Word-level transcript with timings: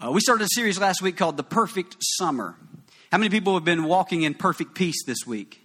Uh, 0.00 0.10
we 0.10 0.20
started 0.20 0.44
a 0.44 0.48
series 0.50 0.78
last 0.78 1.00
week 1.00 1.16
called 1.16 1.36
The 1.36 1.44
Perfect 1.44 1.96
Summer. 2.00 2.56
How 3.12 3.18
many 3.18 3.30
people 3.30 3.54
have 3.54 3.64
been 3.64 3.84
walking 3.84 4.22
in 4.22 4.34
perfect 4.34 4.74
peace 4.74 5.04
this 5.06 5.24
week? 5.24 5.60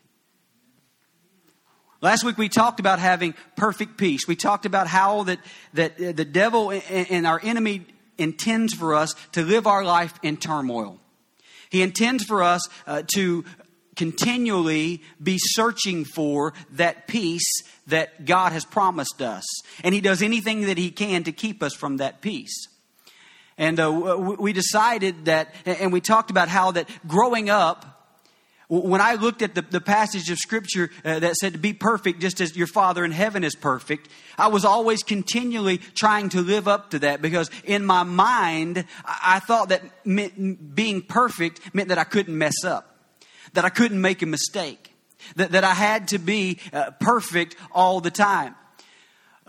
Last 2.00 2.24
week 2.24 2.38
we 2.38 2.48
talked 2.48 2.80
about 2.80 3.00
having 3.00 3.34
perfect 3.56 3.98
peace. 3.98 4.28
We 4.28 4.36
talked 4.36 4.68
about 4.68 4.88
how 4.88 5.24
that, 5.24 5.40
that 5.74 6.00
uh, 6.00 6.12
the 6.12 6.26
devil 6.26 6.72
and 6.72 7.26
our 7.26 7.42
enemy 7.44 7.88
intends 8.20 8.74
for 8.74 8.94
us 8.94 9.16
to 9.32 9.44
live 9.44 9.66
our 9.66 9.84
life 9.84 10.14
in 10.22 10.38
turmoil. 10.38 11.00
He 11.72 11.82
intends 11.82 12.24
for 12.24 12.44
us 12.44 12.62
uh, 12.86 13.02
to 13.16 13.44
continually 13.96 15.02
be 15.22 15.38
searching 15.40 16.06
for 16.06 16.54
that 16.74 17.08
peace 17.08 17.64
that 17.88 18.26
God 18.26 18.52
has 18.52 18.64
promised 18.64 19.24
us. 19.24 19.44
And 19.84 19.96
he 19.96 20.02
does 20.02 20.22
anything 20.22 20.68
that 20.68 20.78
he 20.78 20.92
can 20.92 21.24
to 21.24 21.32
keep 21.32 21.64
us 21.64 21.74
from 21.74 21.98
that 21.98 22.22
peace. 22.22 22.68
And 23.60 23.78
uh, 23.78 23.92
we 24.40 24.54
decided 24.54 25.26
that, 25.26 25.54
and 25.66 25.92
we 25.92 26.00
talked 26.00 26.32
about 26.32 26.48
how 26.48 26.72
that 26.72 26.90
growing 27.06 27.50
up, 27.50 27.86
when 28.70 29.02
I 29.02 29.16
looked 29.16 29.42
at 29.42 29.54
the, 29.54 29.64
the 29.64 29.82
passage 29.82 30.30
of 30.30 30.38
scripture 30.38 30.90
uh, 31.04 31.20
that 31.20 31.36
said 31.36 31.54
to 31.54 31.60
be 31.60 31.74
perfect 31.74 32.22
just 32.22 32.40
as 32.40 32.56
your 32.56 32.68
Father 32.68 33.04
in 33.04 33.12
heaven 33.12 33.44
is 33.44 33.56
perfect, 33.56 34.08
I 34.38 34.48
was 34.48 34.64
always 34.64 35.04
continually 35.04 35.80
trying 35.80 36.30
to 36.30 36.42
live 36.42 36.70
up 36.70 36.92
to 36.92 37.00
that 37.00 37.22
because 37.22 37.52
in 37.66 37.86
my 37.86 38.04
mind, 38.04 38.86
I 39.04 39.40
thought 39.40 39.70
that 39.70 39.82
being 40.06 41.02
perfect 41.02 41.76
meant 41.76 41.90
that 41.90 41.98
I 41.98 42.06
couldn't 42.06 42.38
mess 42.38 42.64
up, 42.64 42.96
that 43.54 43.66
I 43.66 43.70
couldn't 43.70 44.00
make 44.00 44.22
a 44.22 44.26
mistake, 44.26 44.96
that, 45.36 45.52
that 45.52 45.66
I 45.66 45.74
had 45.74 46.08
to 46.10 46.18
be 46.18 46.60
uh, 46.72 46.92
perfect 47.02 47.58
all 47.74 48.00
the 48.00 48.12
time. 48.12 48.56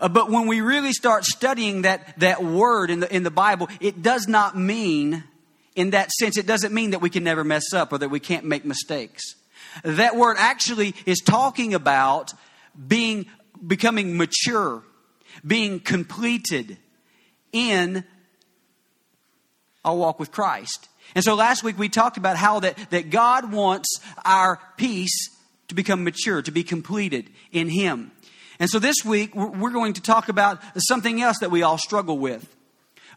Uh, 0.01 0.09
but 0.09 0.31
when 0.31 0.47
we 0.47 0.61
really 0.61 0.91
start 0.91 1.23
studying 1.23 1.83
that, 1.83 2.19
that 2.19 2.43
word 2.43 2.89
in 2.89 3.01
the, 3.01 3.15
in 3.15 3.21
the 3.21 3.31
Bible, 3.31 3.69
it 3.79 4.01
does 4.01 4.27
not 4.27 4.57
mean, 4.57 5.23
in 5.75 5.91
that 5.91 6.11
sense, 6.11 6.37
it 6.37 6.47
doesn't 6.47 6.73
mean 6.73 6.89
that 6.91 6.99
we 6.99 7.09
can 7.09 7.23
never 7.23 7.43
mess 7.43 7.71
up 7.71 7.93
or 7.93 7.99
that 7.99 8.09
we 8.09 8.19
can't 8.19 8.43
make 8.43 8.65
mistakes. 8.65 9.21
That 9.83 10.15
word 10.15 10.37
actually 10.39 10.95
is 11.05 11.19
talking 11.19 11.75
about 11.75 12.33
being, 12.87 13.27
becoming 13.65 14.17
mature, 14.17 14.83
being 15.45 15.79
completed 15.79 16.77
in 17.53 18.03
our 19.85 19.95
walk 19.95 20.19
with 20.19 20.31
Christ. 20.31 20.89
And 21.13 21.23
so 21.23 21.35
last 21.35 21.63
week 21.63 21.77
we 21.77 21.89
talked 21.89 22.17
about 22.17 22.37
how 22.37 22.61
that, 22.61 22.77
that 22.89 23.11
God 23.11 23.51
wants 23.51 23.99
our 24.25 24.59
peace 24.77 25.29
to 25.67 25.75
become 25.75 26.03
mature, 26.03 26.41
to 26.41 26.51
be 26.51 26.63
completed 26.63 27.29
in 27.51 27.69
Him. 27.69 28.11
And 28.61 28.69
so 28.69 28.77
this 28.77 28.97
week, 29.03 29.33
we're 29.33 29.71
going 29.71 29.93
to 29.93 30.01
talk 30.01 30.29
about 30.29 30.61
something 30.77 31.19
else 31.19 31.39
that 31.39 31.49
we 31.49 31.63
all 31.63 31.79
struggle 31.79 32.19
with. 32.19 32.47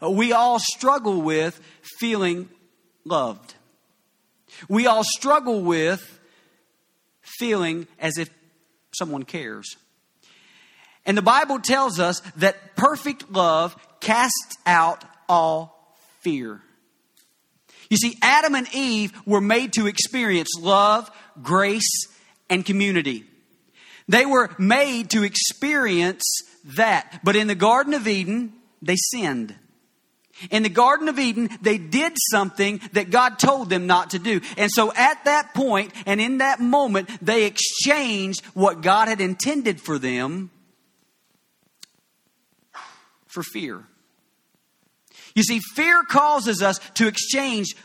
Uh, 0.01 0.09
we 0.09 0.33
all 0.33 0.57
struggle 0.57 1.21
with 1.21 1.61
feeling 1.99 2.49
loved. 3.03 3.53
We 4.67 4.87
all 4.87 5.03
struggle 5.03 5.61
with 5.61 6.19
feeling 7.21 7.85
as 7.99 8.17
if 8.17 8.31
someone 8.91 9.21
cares. 9.21 9.77
And 11.05 11.15
the 11.15 11.21
Bible 11.21 11.59
tells 11.59 11.99
us 11.99 12.21
that 12.37 12.75
perfect 12.75 13.31
love 13.31 13.77
casts 13.99 14.57
out 14.65 15.05
all 15.29 15.95
fear. 16.21 16.59
You 17.91 17.97
see, 17.97 18.17
Adam 18.23 18.55
and 18.55 18.67
Eve 18.73 19.13
were 19.27 19.41
made 19.41 19.73
to 19.73 19.85
experience 19.85 20.49
love, 20.59 21.11
grace, 21.43 22.07
and 22.49 22.65
community. 22.65 23.25
They 24.07 24.25
were 24.25 24.49
made 24.59 25.09
to 25.11 25.23
experience 25.23 26.23
that. 26.77 27.21
But 27.23 27.35
in 27.35 27.47
the 27.47 27.55
Garden 27.55 27.93
of 27.93 28.07
Eden, 28.07 28.53
they 28.81 28.95
sinned. 28.97 29.55
In 30.51 30.63
the 30.63 30.69
Garden 30.69 31.07
of 31.07 31.17
Eden, 31.17 31.49
they 31.61 31.77
did 31.77 32.13
something 32.29 32.81
that 32.91 33.09
God 33.09 33.39
told 33.39 33.69
them 33.69 33.87
not 33.87 34.11
to 34.11 34.19
do. 34.19 34.41
And 34.57 34.69
so 34.69 34.93
at 34.93 35.23
that 35.25 35.53
point 35.53 35.93
and 36.05 36.19
in 36.19 36.39
that 36.39 36.59
moment, 36.59 37.09
they 37.21 37.45
exchanged 37.45 38.43
what 38.53 38.81
God 38.81 39.07
had 39.07 39.21
intended 39.21 39.79
for 39.79 39.97
them 39.97 40.51
for 43.27 43.43
fear. 43.43 43.85
You 45.35 45.43
see, 45.43 45.59
fear 45.73 46.03
causes 46.03 46.61
us 46.61 46.79
to 46.95 47.07
exchange 47.07 47.75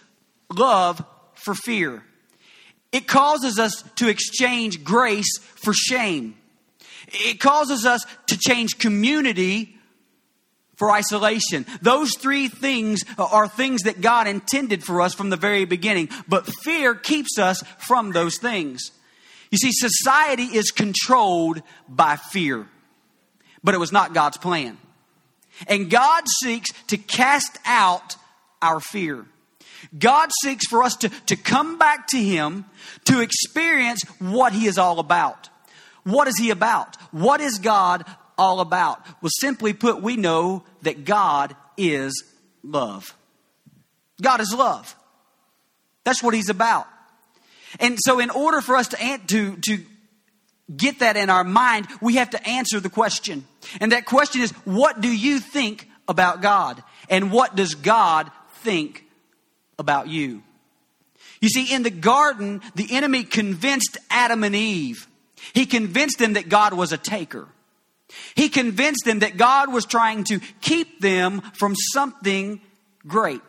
love 0.53 1.05
for 1.35 1.55
fear. 1.55 2.05
It 2.93 3.07
causes 3.07 3.59
us 3.59 3.85
to 3.97 4.09
exchange 4.09 4.83
grace 4.83 5.39
for 5.39 5.73
shame. 5.73 6.37
It 7.09 7.41
causes 7.41 7.87
us 7.87 8.05
to 8.27 8.39
change 8.39 8.79
community 8.79 9.77
for 10.77 10.91
isolation. 10.91 11.67
Those 11.83 12.17
three 12.17 12.49
things 12.49 13.05
are 13.19 13.47
things 13.47 13.83
that 13.83 14.01
God 14.01 14.27
intended 14.27 14.83
for 14.83 15.03
us 15.03 15.15
from 15.15 15.31
the 15.31 15.37
very 15.37 15.67
beginning, 15.67 16.09
but 16.27 16.47
fear 16.47 16.95
keeps 16.95 17.39
us 17.39 17.63
from 17.79 18.13
those 18.13 18.39
things. 18.39 18.91
You 19.51 19.59
see, 19.59 19.73
society 19.73 20.45
is 20.45 20.71
controlled 20.71 21.63
by 21.89 22.17
fear, 22.17 22.67
but 23.63 23.75
it 23.75 23.79
was 23.79 23.93
not 23.93 24.15
God's 24.15 24.39
plan. 24.39 24.79
And 25.67 25.91
God 25.91 26.25
seeks 26.43 26.71
to 26.87 26.97
cast 26.97 27.59
out 27.67 28.17
our 28.63 28.81
fear. 28.81 29.27
God 29.97 30.31
seeks 30.43 30.67
for 30.67 30.83
us 30.83 30.97
to, 30.97 31.09
to 31.27 31.37
come 31.37 31.79
back 31.79 32.07
to 32.09 32.19
Him 32.19 32.65
to 33.05 33.21
experience 33.21 34.03
what 34.19 34.53
He 34.53 34.67
is 34.67 34.79
all 34.79 34.99
about. 34.99 35.49
What 36.05 36.29
is 36.29 36.39
He 36.39 36.51
about? 36.51 36.97
What 37.13 37.41
is 37.41 37.59
God 37.59 38.05
all 38.39 38.61
about? 38.61 39.05
Well, 39.21 39.31
simply 39.39 39.73
put, 39.73 40.03
we 40.03 40.17
know 40.17 40.65
that 40.83 41.05
God 41.05 41.57
is 41.77 42.25
love. 42.63 43.15
God 44.21 44.41
is 44.41 44.53
love. 44.53 44.95
That's 46.05 46.23
what 46.23 46.35
He's 46.35 46.49
about. 46.49 46.87
And 47.79 47.99
so, 48.01 48.19
in 48.19 48.31
order 48.31 48.61
for 48.61 48.77
us 48.77 48.89
to, 48.89 49.19
to, 49.29 49.57
to 49.57 49.85
get 50.75 51.01
that 51.01 51.17
in 51.17 51.31
our 51.31 51.45
mind, 51.45 51.87
we 52.01 52.17
have 52.17 52.31
to 52.31 52.49
answer 52.49 52.81
the 52.81 52.91
question. 52.91 53.47
And 53.81 53.93
that 53.93 54.07
question 54.07 54.43
is, 54.43 54.51
what 54.65 55.01
do 55.01 55.09
you 55.09 55.39
think 55.39 55.89
about 56.09 56.43
God? 56.43 56.83
And 57.09 57.31
what 57.31 57.55
does 57.55 57.75
God 57.75 58.31
think 58.63 59.05
about 59.81 60.09
you. 60.09 60.43
You 61.41 61.49
see, 61.49 61.75
in 61.75 61.83
the 61.83 61.91
garden, 61.91 62.61
the 62.75 62.89
enemy 62.91 63.25
convinced 63.25 63.97
Adam 64.11 64.45
and 64.45 64.55
Eve. 64.55 65.09
He 65.55 65.67
convinced 65.67 66.19
them 66.19 66.35
that 66.35 66.49
God 66.49 66.75
was 66.75 66.93
a 66.93 66.99
taker. 66.99 67.49
He 68.35 68.49
convinced 68.49 69.05
them 69.05 69.21
that 69.21 69.37
God 69.37 69.73
was 69.73 69.87
trying 69.87 70.25
to 70.25 70.41
keep 70.61 71.01
them 71.01 71.41
from 71.55 71.75
something 71.75 72.61
great. 73.07 73.41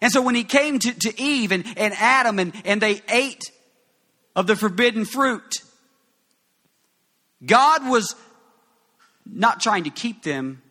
And 0.00 0.10
so 0.10 0.22
when 0.22 0.34
he 0.34 0.44
came 0.44 0.78
to, 0.78 0.92
to 0.92 1.20
Eve 1.20 1.52
and, 1.52 1.64
and 1.76 1.94
Adam 1.94 2.38
and, 2.38 2.54
and 2.64 2.80
they 2.80 3.02
ate 3.08 3.44
of 4.34 4.46
the 4.46 4.56
forbidden 4.56 5.04
fruit, 5.04 5.56
God 7.44 7.88
was 7.88 8.14
not 9.26 9.60
trying 9.60 9.84
to 9.84 9.90
keep 9.90 10.22
them 10.22 10.62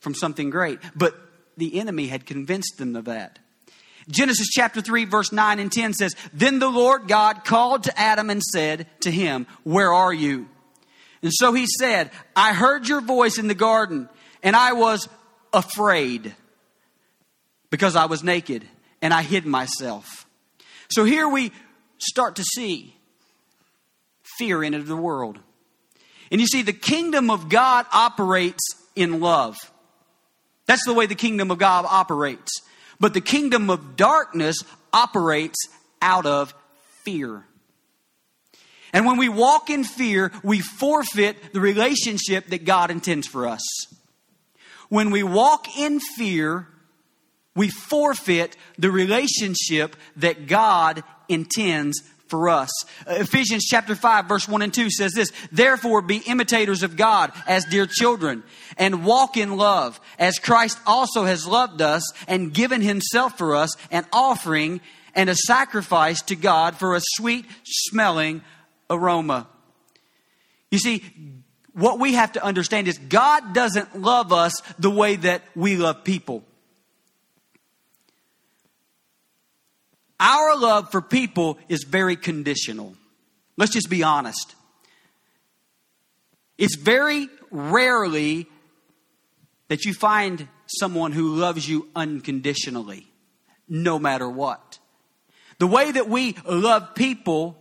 from 0.00 0.14
something 0.14 0.50
great, 0.50 0.78
but 0.94 1.14
the 1.56 1.78
enemy 1.80 2.06
had 2.06 2.24
convinced 2.26 2.78
them 2.78 2.94
of 2.96 3.06
that. 3.06 3.38
Genesis 4.08 4.48
chapter 4.48 4.80
3, 4.80 5.04
verse 5.04 5.32
9 5.32 5.58
and 5.58 5.72
10 5.72 5.94
says, 5.94 6.14
Then 6.32 6.58
the 6.58 6.68
Lord 6.70 7.08
God 7.08 7.44
called 7.44 7.84
to 7.84 7.98
Adam 7.98 8.30
and 8.30 8.42
said 8.42 8.86
to 9.00 9.10
him, 9.10 9.46
Where 9.64 9.92
are 9.92 10.12
you? 10.12 10.48
And 11.22 11.32
so 11.32 11.52
he 11.52 11.66
said, 11.66 12.10
I 12.36 12.52
heard 12.52 12.86
your 12.88 13.00
voice 13.00 13.38
in 13.38 13.48
the 13.48 13.54
garden, 13.54 14.08
and 14.42 14.54
I 14.54 14.74
was 14.74 15.08
afraid 15.52 16.34
because 17.70 17.96
I 17.96 18.06
was 18.06 18.22
naked 18.22 18.64
and 19.02 19.12
I 19.12 19.22
hid 19.22 19.44
myself. 19.44 20.26
So 20.88 21.04
here 21.04 21.28
we 21.28 21.52
start 21.98 22.36
to 22.36 22.44
see 22.44 22.94
fear 24.38 24.62
into 24.62 24.82
the 24.82 24.96
world. 24.96 25.38
And 26.30 26.40
you 26.40 26.46
see, 26.46 26.62
the 26.62 26.72
kingdom 26.72 27.30
of 27.30 27.48
God 27.48 27.86
operates 27.92 28.62
in 28.94 29.20
love. 29.20 29.56
That's 30.66 30.84
the 30.84 30.94
way 30.94 31.06
the 31.06 31.14
kingdom 31.14 31.50
of 31.50 31.58
God 31.58 31.86
operates. 31.88 32.62
But 32.98 33.14
the 33.14 33.20
kingdom 33.20 33.70
of 33.70 33.96
darkness 33.96 34.56
operates 34.92 35.58
out 36.00 36.26
of 36.26 36.54
fear. 37.02 37.44
And 38.92 39.04
when 39.04 39.18
we 39.18 39.28
walk 39.28 39.68
in 39.68 39.84
fear, 39.84 40.32
we 40.42 40.60
forfeit 40.60 41.52
the 41.52 41.60
relationship 41.60 42.46
that 42.46 42.64
God 42.64 42.90
intends 42.90 43.26
for 43.26 43.46
us. 43.46 43.62
When 44.88 45.10
we 45.10 45.22
walk 45.22 45.76
in 45.76 46.00
fear, 46.00 46.68
we 47.54 47.68
forfeit 47.68 48.56
the 48.78 48.90
relationship 48.90 49.96
that 50.16 50.46
God 50.46 51.02
intends 51.28 52.02
for 52.28 52.48
us. 52.48 52.70
Ephesians 53.06 53.64
chapter 53.64 53.94
5 53.94 54.26
verse 54.26 54.48
1 54.48 54.62
and 54.62 54.74
2 54.74 54.90
says 54.90 55.12
this, 55.12 55.32
Therefore 55.52 56.02
be 56.02 56.18
imitators 56.18 56.82
of 56.82 56.96
God 56.96 57.32
as 57.46 57.64
dear 57.64 57.86
children 57.86 58.42
and 58.76 59.04
walk 59.04 59.36
in 59.36 59.56
love 59.56 60.00
as 60.18 60.38
Christ 60.38 60.78
also 60.86 61.24
has 61.24 61.46
loved 61.46 61.80
us 61.82 62.02
and 62.28 62.52
given 62.52 62.80
himself 62.80 63.38
for 63.38 63.56
us 63.56 63.70
an 63.90 64.06
offering 64.12 64.80
and 65.14 65.30
a 65.30 65.34
sacrifice 65.34 66.20
to 66.22 66.36
God 66.36 66.76
for 66.76 66.94
a 66.94 67.00
sweet 67.02 67.46
smelling 67.64 68.42
aroma. 68.90 69.46
You 70.70 70.78
see, 70.78 71.02
what 71.72 71.98
we 71.98 72.14
have 72.14 72.32
to 72.32 72.44
understand 72.44 72.88
is 72.88 72.98
God 72.98 73.54
doesn't 73.54 74.00
love 74.00 74.32
us 74.32 74.52
the 74.78 74.90
way 74.90 75.16
that 75.16 75.42
we 75.54 75.76
love 75.76 76.04
people. 76.04 76.44
Our 80.18 80.56
love 80.56 80.90
for 80.90 81.02
people 81.02 81.58
is 81.68 81.84
very 81.84 82.16
conditional. 82.16 82.94
Let's 83.56 83.72
just 83.72 83.90
be 83.90 84.02
honest. 84.02 84.54
It's 86.58 86.76
very 86.76 87.28
rarely 87.50 88.46
that 89.68 89.84
you 89.84 89.92
find 89.92 90.48
someone 90.66 91.12
who 91.12 91.34
loves 91.34 91.68
you 91.68 91.88
unconditionally, 91.94 93.06
no 93.68 93.98
matter 93.98 94.28
what. 94.28 94.78
The 95.58 95.66
way 95.66 95.90
that 95.90 96.08
we 96.08 96.36
love 96.46 96.94
people 96.94 97.58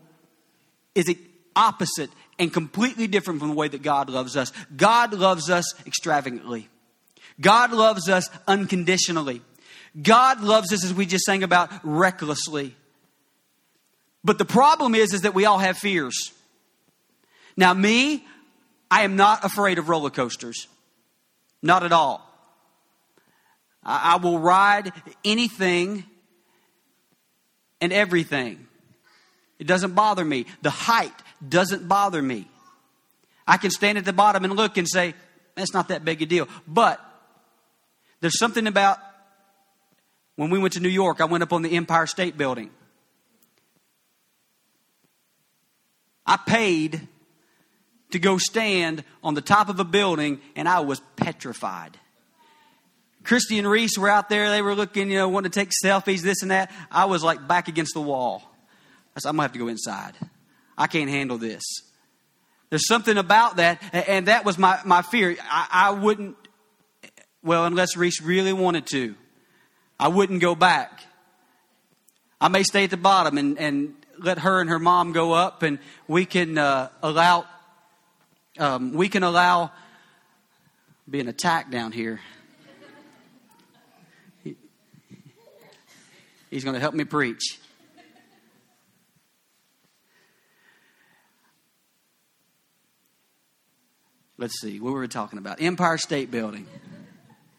is 0.93 1.13
opposite 1.55 2.09
and 2.37 2.51
completely 2.51 3.07
different 3.07 3.39
from 3.39 3.49
the 3.49 3.55
way 3.55 3.67
that 3.67 3.81
God 3.81 4.09
loves 4.09 4.35
us. 4.35 4.51
God 4.75 5.13
loves 5.13 5.49
us 5.49 5.73
extravagantly. 5.85 6.69
God 7.39 7.71
loves 7.71 8.09
us 8.09 8.29
unconditionally. 8.47 9.41
God 10.01 10.41
loves 10.41 10.73
us, 10.73 10.83
as 10.83 10.93
we 10.93 11.05
just 11.05 11.25
sang 11.25 11.43
about, 11.43 11.71
recklessly. 11.83 12.75
But 14.23 14.37
the 14.37 14.45
problem 14.45 14.95
is, 14.95 15.13
is 15.13 15.21
that 15.21 15.33
we 15.33 15.45
all 15.45 15.59
have 15.59 15.77
fears. 15.77 16.31
Now, 17.55 17.73
me, 17.73 18.25
I 18.91 19.03
am 19.03 19.15
not 19.15 19.45
afraid 19.45 19.77
of 19.77 19.87
roller 19.87 20.09
coasters. 20.09 20.67
Not 21.61 21.83
at 21.83 21.91
all. 21.91 22.27
I, 23.83 24.13
I 24.13 24.17
will 24.17 24.39
ride 24.39 24.91
anything 25.23 26.03
and 27.79 27.93
everything. 27.93 28.67
It 29.59 29.67
doesn't 29.67 29.93
bother 29.93 30.25
me. 30.25 30.45
The 30.61 30.69
height 30.69 31.13
doesn't 31.47 31.87
bother 31.87 32.21
me. 32.21 32.47
I 33.47 33.57
can 33.57 33.71
stand 33.71 33.97
at 33.97 34.05
the 34.05 34.13
bottom 34.13 34.43
and 34.43 34.55
look 34.55 34.77
and 34.77 34.87
say, 34.87 35.13
that's 35.55 35.73
not 35.73 35.87
that 35.89 36.03
big 36.03 36.21
a 36.21 36.25
deal. 36.25 36.47
But 36.67 36.99
there's 38.19 38.37
something 38.39 38.67
about 38.67 38.97
when 40.35 40.49
we 40.49 40.59
went 40.59 40.73
to 40.73 40.79
New 40.79 40.89
York, 40.89 41.21
I 41.21 41.25
went 41.25 41.43
up 41.43 41.53
on 41.53 41.61
the 41.61 41.75
Empire 41.75 42.07
State 42.07 42.37
Building. 42.37 42.71
I 46.25 46.37
paid 46.37 47.07
to 48.11 48.19
go 48.19 48.37
stand 48.37 49.03
on 49.23 49.33
the 49.33 49.41
top 49.41 49.69
of 49.69 49.79
a 49.79 49.83
building, 49.83 50.41
and 50.55 50.67
I 50.67 50.79
was 50.79 51.01
petrified. 51.15 51.97
Christy 53.23 53.57
and 53.57 53.67
Reese 53.67 53.97
were 53.97 54.09
out 54.09 54.29
there. 54.29 54.49
They 54.49 54.61
were 54.61 54.75
looking, 54.75 55.09
you 55.09 55.17
know, 55.17 55.29
wanting 55.29 55.51
to 55.51 55.59
take 55.59 55.71
selfies, 55.83 56.21
this 56.21 56.41
and 56.41 56.51
that. 56.51 56.71
I 56.91 57.05
was 57.05 57.23
like 57.23 57.47
back 57.47 57.67
against 57.67 57.93
the 57.93 58.01
wall. 58.01 58.43
I 59.15 59.19
said, 59.19 59.29
I'm 59.29 59.35
going 59.35 59.47
to 59.47 59.49
have 59.49 59.53
to 59.53 59.59
go 59.59 59.67
inside. 59.67 60.13
I 60.77 60.87
can't 60.87 61.09
handle 61.09 61.37
this. 61.37 61.63
There's 62.69 62.87
something 62.87 63.17
about 63.17 63.57
that, 63.57 63.81
and 63.93 64.27
that 64.27 64.43
was 64.43 64.57
my, 64.57 64.79
my 64.85 65.01
fear. 65.01 65.35
I, 65.43 65.67
I 65.71 65.91
wouldn't, 65.91 66.35
well, 67.43 67.65
unless 67.65 67.95
Reese 67.95 68.21
really 68.21 68.53
wanted 68.53 68.87
to, 68.87 69.15
I 69.99 70.07
wouldn't 70.07 70.41
go 70.41 70.55
back. 70.55 71.01
I 72.39 72.47
may 72.49 72.63
stay 72.63 72.83
at 72.83 72.89
the 72.89 72.97
bottom 72.97 73.37
and, 73.37 73.57
and 73.57 73.95
let 74.19 74.39
her 74.39 74.61
and 74.61 74.69
her 74.69 74.79
mom 74.79 75.13
go 75.13 75.33
up, 75.33 75.63
and 75.63 75.79
we 76.07 76.25
can 76.25 76.57
uh, 76.57 76.89
allow 77.01 77.45
um, 78.57 78.93
we 78.93 79.09
can 79.09 79.23
allow 79.23 79.71
being 81.09 81.27
attacked 81.27 81.71
down 81.71 81.91
here. 81.91 82.21
He, 84.43 84.55
he's 86.49 86.63
going 86.63 86.73
to 86.73 86.79
help 86.79 86.93
me 86.93 87.03
preach. 87.03 87.59
Let's 94.37 94.59
see, 94.59 94.79
what 94.79 94.93
were 94.93 94.99
we 94.99 95.07
talking 95.07 95.39
about? 95.39 95.61
Empire 95.61 95.97
State 95.97 96.29
Building. 96.29 96.67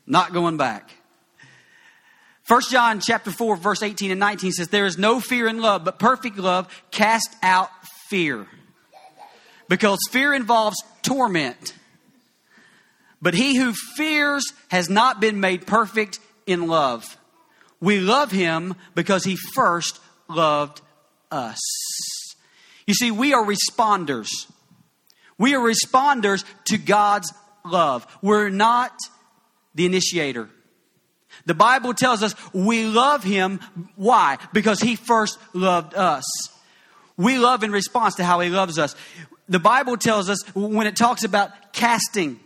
Not 0.07 0.33
going 0.33 0.57
back. 0.57 0.91
1 2.49 2.63
John 2.71 3.01
chapter 3.01 3.31
4 3.31 3.57
verse 3.57 3.83
18 3.83 4.11
and 4.11 4.21
19 4.21 4.53
says 4.53 4.69
there 4.69 4.87
is 4.87 4.99
no 4.99 5.21
fear 5.21 5.49
in 5.49 5.61
love 5.61 5.85
but 5.85 5.99
perfect 5.99 6.39
love 6.39 6.69
cast 6.91 7.35
out 7.43 7.71
fear 8.09 8.47
because 9.69 9.99
fear 10.11 10.33
involves 10.33 10.77
torment. 11.03 11.75
But 13.21 13.35
he 13.35 13.57
who 13.57 13.73
fears 13.97 14.45
has 14.69 14.89
not 14.89 15.21
been 15.21 15.41
made 15.41 15.67
perfect 15.67 16.21
in 16.47 16.67
love. 16.67 17.17
We 17.81 18.01
love 18.01 18.31
him 18.31 18.75
because 18.95 19.25
he 19.25 19.37
first 19.37 19.99
loved 20.29 20.81
us. 21.31 21.59
You 22.87 22.95
see, 22.95 23.11
we 23.11 23.35
are 23.35 23.45
responders. 23.45 24.29
We 25.39 25.55
are 25.55 25.61
responders 25.61 26.45
to 26.67 26.79
God's 26.79 27.33
love. 27.65 28.07
We're 28.23 28.49
not 28.49 28.93
the 29.75 29.87
initiator. 29.87 30.49
The 31.47 31.55
Bible 31.55 31.95
tells 31.95 32.23
us 32.23 32.35
we 32.53 32.85
love 32.85 33.25
him. 33.25 33.61
Why? 33.95 34.39
Because 34.53 34.81
he 34.81 34.97
first 34.97 35.39
loved 35.55 35.95
us. 35.95 36.25
We 37.17 37.39
love 37.39 37.63
in 37.63 37.73
response 37.73 38.17
to 38.17 38.25
how 38.25 38.41
he 38.41 38.51
loves 38.51 38.79
us 38.79 38.95
the 39.49 39.59
Bible 39.59 39.97
tells 39.97 40.29
us 40.29 40.43
when 40.55 40.87
it 40.87 40.97
talks 40.97 41.25
about 41.25 41.73
casting, 41.73 42.41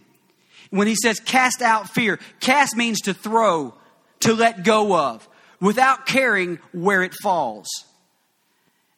when 0.71 0.87
he 0.87 0.95
says 0.95 1.19
cast 1.21 1.63
out 1.63 1.89
fear, 1.89 2.19
cast 2.41 2.77
means 2.77 3.01
to 3.03 3.15
throw, 3.15 3.75
to 4.21 4.35
let 4.35 4.65
go 4.65 4.97
of, 4.97 5.27
without 5.61 6.07
caring 6.07 6.59
where 6.73 7.03
it 7.03 7.15
falls. 7.23 7.69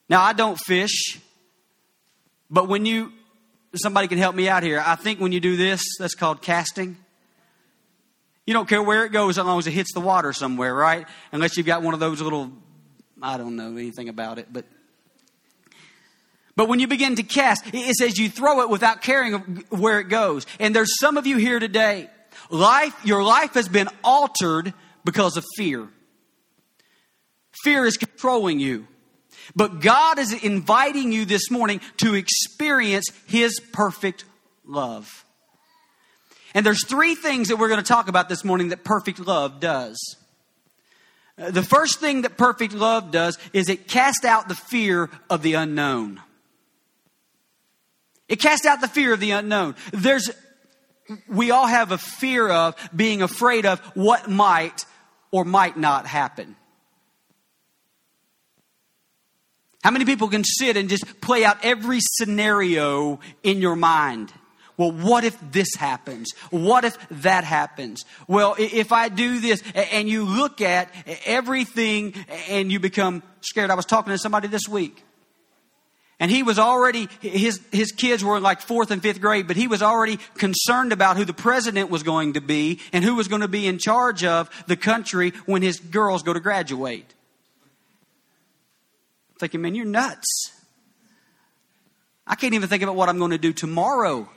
Now, 0.09 0.21
I 0.21 0.33
don't 0.33 0.59
fish, 0.59 1.19
but 2.49 2.67
when 2.67 2.85
you, 2.85 3.11
somebody 3.75 4.07
can 4.07 4.17
help 4.17 4.35
me 4.35 4.49
out 4.49 4.63
here. 4.63 4.83
I 4.85 4.95
think 4.95 5.19
when 5.19 5.31
you 5.31 5.39
do 5.39 5.55
this, 5.55 5.81
that's 5.97 6.15
called 6.15 6.41
casting. 6.41 6.97
You 8.45 8.53
don't 8.53 8.67
care 8.67 8.83
where 8.83 9.05
it 9.05 9.11
goes 9.11 9.37
as 9.37 9.45
long 9.45 9.59
as 9.59 9.67
it 9.67 9.71
hits 9.71 9.93
the 9.93 10.01
water 10.01 10.33
somewhere, 10.33 10.73
right? 10.73 11.07
Unless 11.31 11.57
you've 11.57 11.65
got 11.65 11.81
one 11.81 11.93
of 11.93 11.99
those 11.99 12.21
little, 12.21 12.51
I 13.21 13.37
don't 13.37 13.55
know 13.55 13.77
anything 13.77 14.09
about 14.09 14.39
it, 14.39 14.47
but 14.51 14.65
but 16.55 16.67
when 16.67 16.79
you 16.79 16.87
begin 16.87 17.15
to 17.15 17.23
cast, 17.23 17.65
it 17.73 17.95
says 17.95 18.17
you 18.17 18.29
throw 18.29 18.61
it 18.61 18.69
without 18.69 19.01
caring 19.01 19.63
where 19.69 19.99
it 19.99 20.05
goes. 20.05 20.45
And 20.59 20.75
there's 20.75 20.99
some 20.99 21.17
of 21.17 21.25
you 21.25 21.37
here 21.37 21.59
today, 21.59 22.09
life, 22.49 22.93
your 23.03 23.23
life 23.23 23.55
has 23.55 23.67
been 23.67 23.89
altered 24.03 24.73
because 25.03 25.35
of 25.35 25.43
fear. 25.57 25.87
Fear 27.63 27.85
is 27.85 27.97
controlling 27.97 28.59
you. 28.59 28.87
But 29.55 29.81
God 29.81 30.19
is 30.19 30.31
inviting 30.31 31.11
you 31.11 31.25
this 31.25 31.49
morning 31.49 31.81
to 31.97 32.13
experience 32.13 33.05
His 33.27 33.59
perfect 33.59 34.25
love. 34.65 35.22
And 36.53 36.65
there's 36.65 36.85
three 36.85 37.15
things 37.15 37.47
that 37.47 37.57
we're 37.57 37.69
going 37.69 37.81
to 37.81 37.87
talk 37.87 38.07
about 38.07 38.29
this 38.29 38.43
morning 38.43 38.69
that 38.69 38.83
perfect 38.83 39.19
love 39.19 39.59
does. 39.59 40.17
Uh, 41.37 41.49
the 41.49 41.63
first 41.63 41.99
thing 41.99 42.21
that 42.21 42.37
perfect 42.37 42.73
love 42.73 43.11
does 43.11 43.39
is 43.53 43.69
it 43.69 43.87
casts 43.87 44.23
out 44.23 44.47
the 44.47 44.55
fear 44.55 45.09
of 45.29 45.41
the 45.41 45.55
unknown. 45.55 46.21
It 48.27 48.39
casts 48.39 48.65
out 48.65 48.81
the 48.81 48.87
fear 48.87 49.13
of 49.13 49.19
the 49.19 49.31
unknown. 49.31 49.75
There's, 49.91 50.29
we 51.27 51.51
all 51.51 51.67
have 51.67 51.91
a 51.91 51.97
fear 51.97 52.47
of 52.47 52.75
being 52.95 53.21
afraid 53.21 53.65
of 53.65 53.79
what 53.95 54.29
might 54.29 54.85
or 55.31 55.43
might 55.43 55.75
not 55.75 56.05
happen. 56.05 56.55
How 59.83 59.91
many 59.91 60.05
people 60.05 60.29
can 60.29 60.43
sit 60.45 60.77
and 60.77 60.87
just 60.87 61.19
play 61.19 61.43
out 61.43 61.57
every 61.63 61.99
scenario 61.99 63.19
in 63.41 63.59
your 63.59 63.75
mind? 63.75 64.31
Well, 64.77 64.91
what 64.91 65.23
if 65.23 65.37
this 65.51 65.75
happens? 65.75 66.31
What 66.49 66.83
if 66.83 66.97
that 67.09 67.43
happens? 67.43 68.05
Well, 68.27 68.55
if 68.57 68.91
I 68.91 69.09
do 69.09 69.39
this 69.39 69.61
and 69.75 70.09
you 70.09 70.25
look 70.25 70.61
at 70.61 70.89
everything 71.25 72.15
and 72.49 72.71
you 72.71 72.79
become 72.79 73.23
scared. 73.41 73.69
I 73.69 73.75
was 73.75 73.85
talking 73.85 74.11
to 74.11 74.17
somebody 74.17 74.47
this 74.47 74.67
week 74.67 75.03
and 76.23 76.31
he 76.31 76.41
was 76.41 76.57
already, 76.57 77.09
his, 77.19 77.59
his 77.73 77.91
kids 77.91 78.23
were 78.23 78.37
in 78.37 78.43
like 78.43 78.61
fourth 78.61 78.91
and 78.91 79.01
fifth 79.01 79.19
grade, 79.19 79.45
but 79.45 79.57
he 79.57 79.67
was 79.67 79.81
already 79.81 80.19
concerned 80.35 80.93
about 80.93 81.17
who 81.17 81.25
the 81.25 81.33
president 81.33 81.89
was 81.89 82.01
going 82.01 82.33
to 82.33 82.41
be 82.41 82.79
and 82.93 83.03
who 83.03 83.15
was 83.15 83.27
going 83.27 83.41
to 83.41 83.47
be 83.49 83.67
in 83.67 83.77
charge 83.77 84.23
of 84.23 84.49
the 84.67 84.77
country 84.77 85.31
when 85.45 85.61
his 85.61 85.81
girls 85.81 86.23
go 86.23 86.31
to 86.31 86.39
graduate. 86.39 87.13
Thinking, 89.37 89.61
man, 89.61 89.75
you're 89.75 89.85
nuts. 89.85 90.51
I 92.25 92.35
can't 92.35 92.53
even 92.53 92.69
think 92.69 92.83
about 92.83 92.95
what 92.95 93.09
I'm 93.09 93.17
going 93.17 93.31
to 93.31 93.37
do 93.37 93.51
tomorrow. 93.51 94.29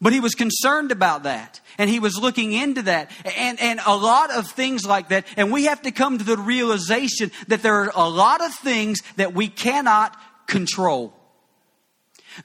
But 0.00 0.12
he 0.12 0.20
was 0.20 0.34
concerned 0.34 0.92
about 0.92 1.24
that. 1.24 1.60
And 1.76 1.90
he 1.90 2.00
was 2.00 2.16
looking 2.16 2.52
into 2.52 2.82
that. 2.82 3.10
And, 3.36 3.60
and 3.60 3.80
a 3.86 3.94
lot 3.94 4.30
of 4.30 4.50
things 4.50 4.86
like 4.86 5.08
that. 5.10 5.26
And 5.36 5.52
we 5.52 5.64
have 5.64 5.82
to 5.82 5.90
come 5.90 6.18
to 6.18 6.24
the 6.24 6.38
realization 6.38 7.30
that 7.48 7.62
there 7.62 7.74
are 7.74 7.92
a 7.94 8.08
lot 8.08 8.42
of 8.42 8.54
things 8.54 9.00
that 9.16 9.34
we 9.34 9.48
cannot 9.48 10.16
control. 10.46 11.14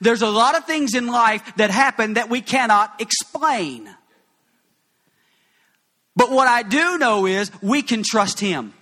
There's 0.00 0.22
a 0.22 0.30
lot 0.30 0.56
of 0.56 0.64
things 0.64 0.94
in 0.94 1.06
life 1.06 1.56
that 1.56 1.70
happen 1.70 2.14
that 2.14 2.28
we 2.28 2.40
cannot 2.40 3.00
explain. 3.00 3.88
But 6.14 6.30
what 6.30 6.48
I 6.48 6.62
do 6.62 6.98
know 6.98 7.26
is 7.26 7.50
we 7.62 7.82
can 7.82 8.02
trust 8.02 8.40
Him. 8.40 8.74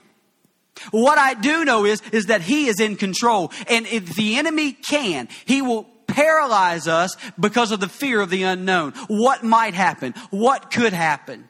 What 0.91 1.19
I 1.19 1.35
do 1.35 1.65
know 1.65 1.85
is, 1.85 2.03
is 2.13 2.27
that 2.27 2.43
He 2.43 2.67
is 2.67 2.81
in 2.81 2.97
control. 2.97 3.53
And 3.69 3.87
if 3.87 4.15
the 4.15 4.37
enemy 4.37 4.73
can, 4.73 5.29
He 5.45 5.63
will 5.63 5.87
paralyze 6.15 6.87
us 6.87 7.17
because 7.39 7.73
of 7.73 7.81
the 7.81 7.89
fear 7.89 8.21
of 8.21 8.31
the 8.31 8.45
unknown. 8.45 8.93
What 9.09 9.43
might 9.43 9.75
happen? 9.75 10.15
What 10.31 10.71
could 10.71 10.93
happen? 10.93 11.49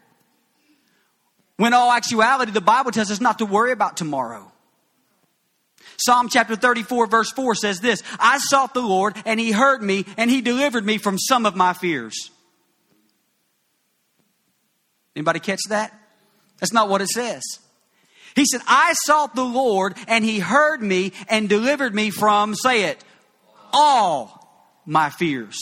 When 1.56 1.74
all 1.74 1.92
actuality, 1.92 2.50
the 2.50 2.60
Bible 2.60 2.90
tells 2.90 3.10
us 3.10 3.20
not 3.20 3.38
to 3.38 3.46
worry 3.46 3.72
about 3.72 3.96
tomorrow. 3.96 4.50
Psalm 5.96 6.28
chapter 6.28 6.56
34 6.56 7.06
verse 7.06 7.30
4 7.32 7.54
says 7.54 7.80
this, 7.80 8.02
I 8.18 8.38
sought 8.38 8.74
the 8.74 8.82
Lord 8.82 9.16
and 9.24 9.38
he 9.38 9.52
heard 9.52 9.82
me 9.82 10.06
and 10.16 10.30
he 10.30 10.40
delivered 10.40 10.84
me 10.84 10.98
from 10.98 11.18
some 11.18 11.46
of 11.46 11.54
my 11.54 11.72
fears. 11.72 12.30
Anybody 15.14 15.38
catch 15.38 15.60
that? 15.68 15.92
That's 16.58 16.72
not 16.72 16.88
what 16.88 17.02
it 17.02 17.08
says. 17.08 17.42
He 18.34 18.46
said, 18.46 18.62
I 18.66 18.94
sought 19.04 19.36
the 19.36 19.44
Lord 19.44 19.96
and 20.08 20.24
he 20.24 20.40
heard 20.40 20.82
me 20.82 21.12
and 21.28 21.48
delivered 21.48 21.94
me 21.94 22.10
from, 22.10 22.56
say 22.56 22.84
it, 22.84 23.04
all 23.72 24.33
my 24.86 25.10
fears. 25.10 25.58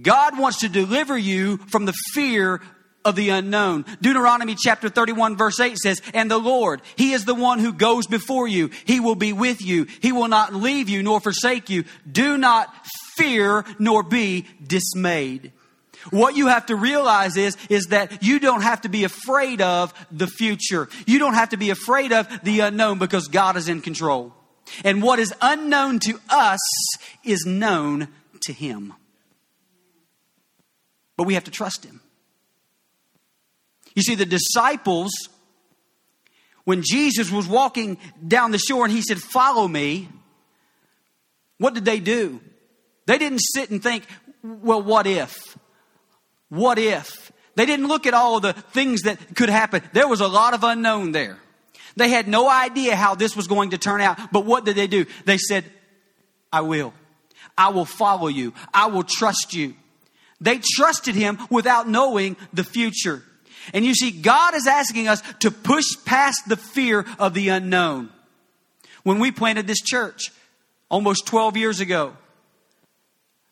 God 0.00 0.38
wants 0.38 0.60
to 0.60 0.68
deliver 0.68 1.16
you 1.16 1.58
from 1.58 1.84
the 1.84 1.94
fear 2.12 2.60
of 3.04 3.16
the 3.16 3.28
unknown. 3.28 3.84
Deuteronomy 4.00 4.56
chapter 4.58 4.88
31 4.88 5.36
verse 5.36 5.60
8 5.60 5.76
says, 5.76 6.00
And 6.14 6.30
the 6.30 6.38
Lord, 6.38 6.82
He 6.96 7.12
is 7.12 7.24
the 7.24 7.34
one 7.34 7.58
who 7.58 7.72
goes 7.72 8.06
before 8.06 8.48
you. 8.48 8.70
He 8.86 8.98
will 8.98 9.14
be 9.14 9.32
with 9.32 9.62
you. 9.62 9.86
He 10.00 10.10
will 10.10 10.28
not 10.28 10.54
leave 10.54 10.88
you 10.88 11.02
nor 11.02 11.20
forsake 11.20 11.70
you. 11.70 11.84
Do 12.10 12.38
not 12.38 12.74
fear 13.16 13.64
nor 13.78 14.02
be 14.02 14.46
dismayed. 14.66 15.52
What 16.10 16.36
you 16.36 16.48
have 16.48 16.66
to 16.66 16.76
realize 16.76 17.36
is, 17.36 17.56
is 17.70 17.86
that 17.86 18.22
you 18.22 18.38
don't 18.38 18.62
have 18.62 18.82
to 18.82 18.88
be 18.88 19.04
afraid 19.04 19.62
of 19.62 19.94
the 20.10 20.26
future. 20.26 20.88
You 21.06 21.18
don't 21.18 21.34
have 21.34 21.50
to 21.50 21.56
be 21.56 21.70
afraid 21.70 22.12
of 22.12 22.28
the 22.42 22.60
unknown 22.60 22.98
because 22.98 23.28
God 23.28 23.56
is 23.56 23.68
in 23.68 23.80
control. 23.80 24.34
And 24.82 25.02
what 25.02 25.18
is 25.18 25.32
unknown 25.40 25.98
to 26.00 26.18
us 26.28 26.60
is 27.22 27.44
known 27.46 28.08
to 28.42 28.52
Him. 28.52 28.94
But 31.16 31.24
we 31.24 31.34
have 31.34 31.44
to 31.44 31.50
trust 31.50 31.84
Him. 31.84 32.00
You 33.94 34.02
see, 34.02 34.14
the 34.14 34.26
disciples, 34.26 35.10
when 36.64 36.82
Jesus 36.82 37.30
was 37.30 37.46
walking 37.46 37.98
down 38.26 38.50
the 38.50 38.58
shore 38.58 38.84
and 38.84 38.92
He 38.92 39.02
said, 39.02 39.18
Follow 39.18 39.68
me, 39.68 40.08
what 41.58 41.74
did 41.74 41.84
they 41.84 42.00
do? 42.00 42.40
They 43.06 43.18
didn't 43.18 43.40
sit 43.40 43.70
and 43.70 43.82
think, 43.82 44.04
Well, 44.42 44.82
what 44.82 45.06
if? 45.06 45.56
What 46.48 46.78
if? 46.78 47.32
They 47.56 47.66
didn't 47.66 47.86
look 47.86 48.06
at 48.06 48.14
all 48.14 48.40
the 48.40 48.52
things 48.52 49.02
that 49.02 49.36
could 49.36 49.48
happen. 49.48 49.82
There 49.92 50.08
was 50.08 50.20
a 50.20 50.28
lot 50.28 50.54
of 50.54 50.64
unknown 50.64 51.12
there. 51.12 51.38
They 51.96 52.08
had 52.08 52.28
no 52.28 52.48
idea 52.48 52.96
how 52.96 53.14
this 53.14 53.36
was 53.36 53.46
going 53.46 53.70
to 53.70 53.78
turn 53.78 54.00
out. 54.00 54.32
But 54.32 54.44
what 54.44 54.64
did 54.64 54.76
they 54.76 54.86
do? 54.86 55.06
They 55.24 55.38
said, 55.38 55.64
I 56.52 56.62
will. 56.62 56.92
I 57.56 57.68
will 57.70 57.84
follow 57.84 58.28
you. 58.28 58.52
I 58.72 58.86
will 58.86 59.04
trust 59.04 59.54
you. 59.54 59.74
They 60.40 60.58
trusted 60.58 61.14
him 61.14 61.38
without 61.50 61.88
knowing 61.88 62.36
the 62.52 62.64
future. 62.64 63.22
And 63.72 63.84
you 63.84 63.94
see, 63.94 64.10
God 64.10 64.54
is 64.54 64.66
asking 64.66 65.08
us 65.08 65.22
to 65.40 65.50
push 65.50 65.84
past 66.04 66.48
the 66.48 66.56
fear 66.56 67.06
of 67.18 67.34
the 67.34 67.48
unknown. 67.48 68.10
When 69.04 69.18
we 69.18 69.30
planted 69.30 69.66
this 69.66 69.80
church 69.80 70.32
almost 70.90 71.26
12 71.26 71.56
years 71.56 71.80
ago, 71.80 72.16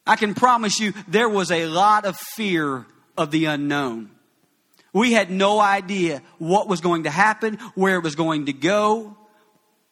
I 0.06 0.16
can 0.16 0.34
promise 0.34 0.80
you 0.80 0.92
there 1.06 1.28
was 1.28 1.50
a 1.50 1.66
lot 1.66 2.04
of 2.04 2.16
fear 2.16 2.87
of 3.16 3.30
the 3.30 3.46
unknown. 3.46 4.11
We 4.92 5.12
had 5.12 5.30
no 5.30 5.61
idea 5.61 6.22
what 6.38 6.68
was 6.68 6.80
going 6.80 7.04
to 7.04 7.11
happen, 7.11 7.56
where 7.75 7.96
it 7.96 8.02
was 8.02 8.14
going 8.14 8.46
to 8.46 8.52
go. 8.52 9.16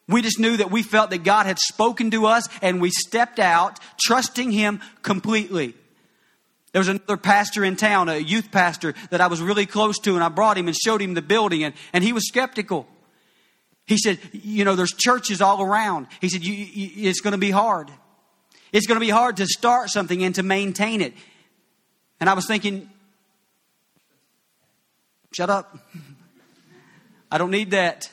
We 0.07 0.21
just 0.21 0.39
knew 0.39 0.57
that 0.57 0.71
we 0.71 0.83
felt 0.83 1.09
that 1.11 1.23
God 1.23 1.45
had 1.45 1.57
spoken 1.57 2.11
to 2.11 2.25
us 2.25 2.47
and 2.61 2.81
we 2.81 2.91
stepped 2.91 3.39
out 3.39 3.79
trusting 4.03 4.51
Him 4.51 4.81
completely. 5.01 5.73
There 6.71 6.79
was 6.79 6.87
another 6.87 7.17
pastor 7.17 7.65
in 7.65 7.75
town, 7.75 8.07
a 8.09 8.17
youth 8.17 8.51
pastor 8.51 8.93
that 9.09 9.21
I 9.21 9.27
was 9.27 9.41
really 9.41 9.65
close 9.65 9.99
to, 9.99 10.15
and 10.15 10.23
I 10.23 10.29
brought 10.29 10.57
him 10.57 10.67
and 10.67 10.75
showed 10.75 11.01
him 11.01 11.15
the 11.15 11.21
building, 11.21 11.63
and, 11.65 11.75
and 11.91 12.01
he 12.01 12.13
was 12.13 12.25
skeptical. 12.27 12.87
He 13.85 13.97
said, 13.97 14.19
You 14.31 14.63
know, 14.63 14.75
there's 14.75 14.93
churches 14.93 15.41
all 15.41 15.61
around. 15.61 16.07
He 16.21 16.29
said, 16.29 16.45
you, 16.45 16.53
you, 16.53 17.09
It's 17.09 17.19
going 17.19 17.33
to 17.33 17.37
be 17.37 17.51
hard. 17.51 17.91
It's 18.71 18.87
going 18.87 18.95
to 18.95 19.05
be 19.05 19.09
hard 19.09 19.37
to 19.37 19.47
start 19.47 19.89
something 19.89 20.23
and 20.23 20.33
to 20.35 20.43
maintain 20.43 21.01
it. 21.01 21.13
And 22.21 22.29
I 22.29 22.33
was 22.33 22.47
thinking, 22.47 22.89
shut 25.31 25.49
up. 25.49 25.77
I 27.31 27.37
don't 27.37 27.51
need 27.51 27.71
that. 27.71 28.09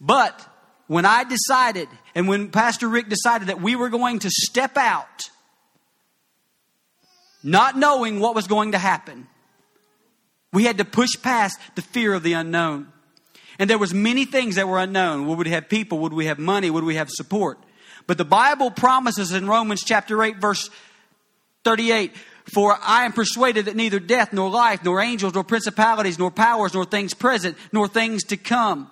But 0.00 0.46
when 0.86 1.04
I 1.04 1.24
decided, 1.24 1.88
and 2.14 2.28
when 2.28 2.50
Pastor 2.50 2.88
Rick 2.88 3.08
decided 3.08 3.48
that 3.48 3.60
we 3.60 3.74
were 3.74 3.88
going 3.88 4.20
to 4.20 4.30
step 4.30 4.76
out, 4.76 5.30
not 7.42 7.76
knowing 7.76 8.20
what 8.20 8.34
was 8.34 8.46
going 8.46 8.72
to 8.72 8.78
happen, 8.78 9.26
we 10.52 10.64
had 10.64 10.78
to 10.78 10.84
push 10.84 11.10
past 11.22 11.58
the 11.74 11.82
fear 11.82 12.14
of 12.14 12.22
the 12.22 12.32
unknown. 12.34 12.92
And 13.58 13.68
there 13.68 13.78
was 13.78 13.92
many 13.92 14.24
things 14.24 14.54
that 14.54 14.68
were 14.68 14.78
unknown. 14.78 15.26
Would 15.26 15.38
we 15.38 15.50
have 15.50 15.68
people? 15.68 15.98
Would 16.00 16.12
we 16.12 16.26
have 16.26 16.38
money? 16.38 16.70
Would 16.70 16.84
we 16.84 16.94
have 16.94 17.10
support? 17.10 17.58
But 18.06 18.16
the 18.16 18.24
Bible 18.24 18.70
promises 18.70 19.32
in 19.32 19.46
Romans 19.48 19.82
chapter 19.84 20.22
8 20.22 20.36
verse 20.36 20.70
38, 21.64 22.12
for 22.52 22.76
I 22.80 23.04
am 23.04 23.12
persuaded 23.12 23.66
that 23.66 23.76
neither 23.76 23.98
death, 23.98 24.32
nor 24.32 24.50
life, 24.50 24.84
nor 24.84 25.00
angels, 25.00 25.34
nor 25.34 25.44
principalities, 25.44 26.18
nor 26.18 26.30
powers, 26.30 26.74
nor 26.74 26.84
things 26.84 27.14
present, 27.14 27.56
nor 27.72 27.88
things 27.88 28.24
to 28.24 28.36
come 28.36 28.90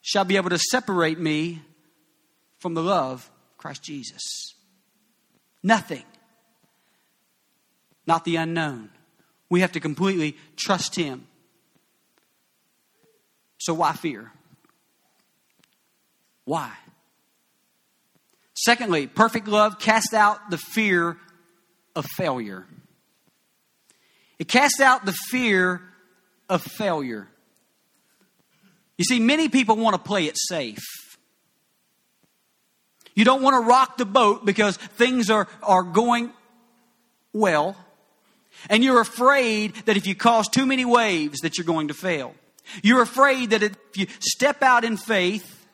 shall 0.00 0.24
be 0.24 0.36
able 0.36 0.50
to 0.50 0.58
separate 0.58 1.18
me 1.18 1.62
from 2.58 2.74
the 2.74 2.82
love 2.82 3.30
of 3.52 3.58
Christ 3.58 3.82
Jesus. 3.82 4.54
Nothing. 5.62 6.04
Not 8.06 8.24
the 8.24 8.36
unknown. 8.36 8.90
We 9.48 9.60
have 9.60 9.72
to 9.72 9.80
completely 9.80 10.36
trust 10.56 10.94
Him. 10.94 11.26
So 13.58 13.72
why 13.72 13.92
fear? 13.92 14.30
Why? 16.44 16.70
Secondly, 18.54 19.06
perfect 19.06 19.48
love 19.48 19.78
casts 19.78 20.14
out 20.14 20.50
the 20.50 20.58
fear 20.58 21.16
of 21.94 22.06
failure. 22.16 22.66
It 24.38 24.48
casts 24.48 24.80
out 24.80 25.04
the 25.04 25.12
fear 25.12 25.80
of 26.48 26.62
failure. 26.62 27.28
You 28.96 29.04
see, 29.04 29.20
many 29.20 29.48
people 29.48 29.76
want 29.76 29.94
to 29.94 30.02
play 30.02 30.26
it 30.26 30.36
safe. 30.36 30.82
You 33.14 33.24
don't 33.24 33.42
want 33.42 33.54
to 33.54 33.68
rock 33.68 33.96
the 33.96 34.04
boat 34.04 34.44
because 34.44 34.76
things 34.76 35.30
are, 35.30 35.46
are 35.62 35.82
going 35.82 36.32
well. 37.32 37.76
And 38.68 38.82
you're 38.82 39.00
afraid 39.00 39.74
that 39.86 39.96
if 39.96 40.06
you 40.06 40.14
cause 40.14 40.48
too 40.48 40.66
many 40.66 40.84
waves 40.84 41.40
that 41.40 41.58
you're 41.58 41.66
going 41.66 41.88
to 41.88 41.94
fail. 41.94 42.34
You're 42.82 43.02
afraid 43.02 43.50
that 43.50 43.62
if 43.62 43.76
you 43.94 44.06
step 44.20 44.62
out 44.62 44.84
in 44.84 44.96
faith, 44.96 45.66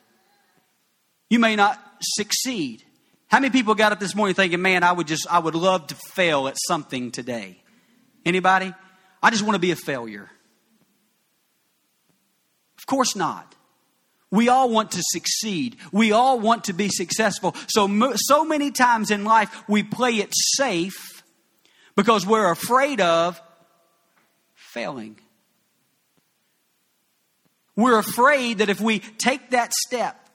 you 1.29 1.39
may 1.39 1.57
not 1.57 1.81
succeed. 2.01 2.83
How 3.31 3.39
many 3.39 3.51
people 3.51 3.77
got 3.77 3.93
up 3.93 4.01
this 4.01 4.17
morning 4.17 4.35
thinking, 4.35 4.61
man, 4.61 4.83
I 4.83 4.91
would 4.91 5.07
just, 5.07 5.27
I 5.31 5.39
would 5.39 5.55
love 5.55 5.87
to 5.89 5.95
fail 6.15 6.49
at 6.49 6.57
something 6.59 7.13
today? 7.13 7.63
Anybody? 8.27 8.75
I 9.23 9.31
just 9.31 9.43
want 9.43 9.55
to 9.55 9.61
be 9.61 9.71
a 9.71 9.77
failure. 9.77 10.29
Of 12.77 12.87
course 12.87 13.15
not. 13.15 13.55
We 14.33 14.49
all 14.49 14.69
want 14.69 14.93
to 14.93 15.03
succeed. 15.03 15.77
We 15.93 16.11
all 16.11 16.41
want 16.41 16.65
to 16.65 16.73
be 16.73 16.89
successful. 16.89 17.55
So, 17.69 18.15
so 18.17 18.45
many 18.45 18.73
times 18.73 19.13
in 19.13 19.25
life, 19.25 19.63
we 19.69 19.85
play 19.85 20.17
it 20.17 20.33
safe 20.57 21.23
because 21.95 22.27
we're 22.27 22.51
afraid 22.51 23.01
of 23.01 23.41
failing. 24.55 25.19
We're 27.77 27.99
afraid 27.99 28.59
that 28.59 28.69
if 28.71 28.81
we 28.81 28.99
take 28.99 29.51
that 29.51 29.73
step, 29.73 30.30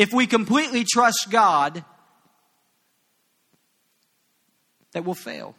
if 0.00 0.14
we 0.14 0.26
completely 0.26 0.82
trust 0.90 1.26
God, 1.28 1.84
that 4.92 5.04
will 5.04 5.12
fail. 5.12 5.54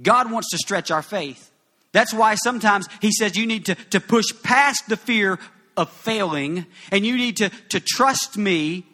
God 0.00 0.30
wants 0.30 0.50
to 0.52 0.58
stretch 0.58 0.92
our 0.92 1.02
faith. 1.02 1.50
That's 1.90 2.14
why 2.14 2.36
sometimes 2.36 2.86
He 3.00 3.10
says 3.10 3.36
you 3.36 3.48
need 3.48 3.66
to, 3.66 3.74
to 3.74 3.98
push 3.98 4.26
past 4.44 4.84
the 4.88 4.96
fear 4.96 5.40
of 5.76 5.90
failing 5.90 6.66
and 6.92 7.04
you 7.04 7.16
need 7.16 7.38
to, 7.38 7.48
to 7.70 7.80
trust 7.80 8.38
me 8.38 8.86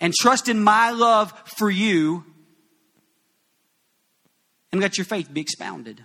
and 0.00 0.14
trust 0.14 0.48
in 0.48 0.64
my 0.64 0.90
love 0.90 1.34
for 1.58 1.68
you 1.68 2.24
and 4.72 4.80
let 4.80 4.96
your 4.96 5.04
faith 5.04 5.30
be 5.30 5.42
expounded. 5.42 6.02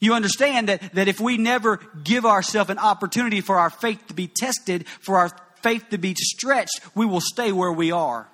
You 0.00 0.14
understand 0.14 0.68
that, 0.68 0.94
that 0.94 1.08
if 1.08 1.20
we 1.20 1.36
never 1.36 1.78
give 2.02 2.24
ourselves 2.24 2.70
an 2.70 2.78
opportunity 2.78 3.40
for 3.40 3.58
our 3.58 3.70
faith 3.70 4.06
to 4.08 4.14
be 4.14 4.28
tested, 4.28 4.86
for 5.00 5.18
our 5.18 5.30
faith 5.62 5.88
to 5.90 5.98
be 5.98 6.14
stretched, 6.14 6.80
we 6.94 7.06
will 7.06 7.20
stay 7.20 7.52
where 7.52 7.72
we 7.72 7.90
are. 7.90 8.28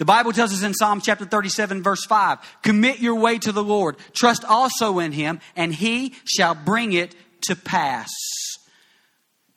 The 0.00 0.06
Bible 0.06 0.32
tells 0.32 0.50
us 0.54 0.62
in 0.62 0.72
Psalm 0.72 1.02
chapter 1.02 1.26
37, 1.26 1.82
verse 1.82 2.06
5 2.06 2.38
Commit 2.62 3.00
your 3.00 3.16
way 3.16 3.38
to 3.38 3.52
the 3.52 3.62
Lord, 3.62 3.96
trust 4.14 4.46
also 4.46 4.98
in 4.98 5.12
him, 5.12 5.40
and 5.54 5.74
he 5.74 6.14
shall 6.24 6.54
bring 6.54 6.94
it 6.94 7.14
to 7.42 7.54
pass. 7.54 8.08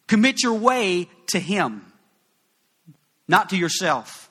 Commit 0.08 0.44
your 0.44 0.56
way 0.56 1.08
to 1.28 1.40
him, 1.40 1.86
not 3.26 3.52
to 3.52 3.58
yourself. 3.58 4.23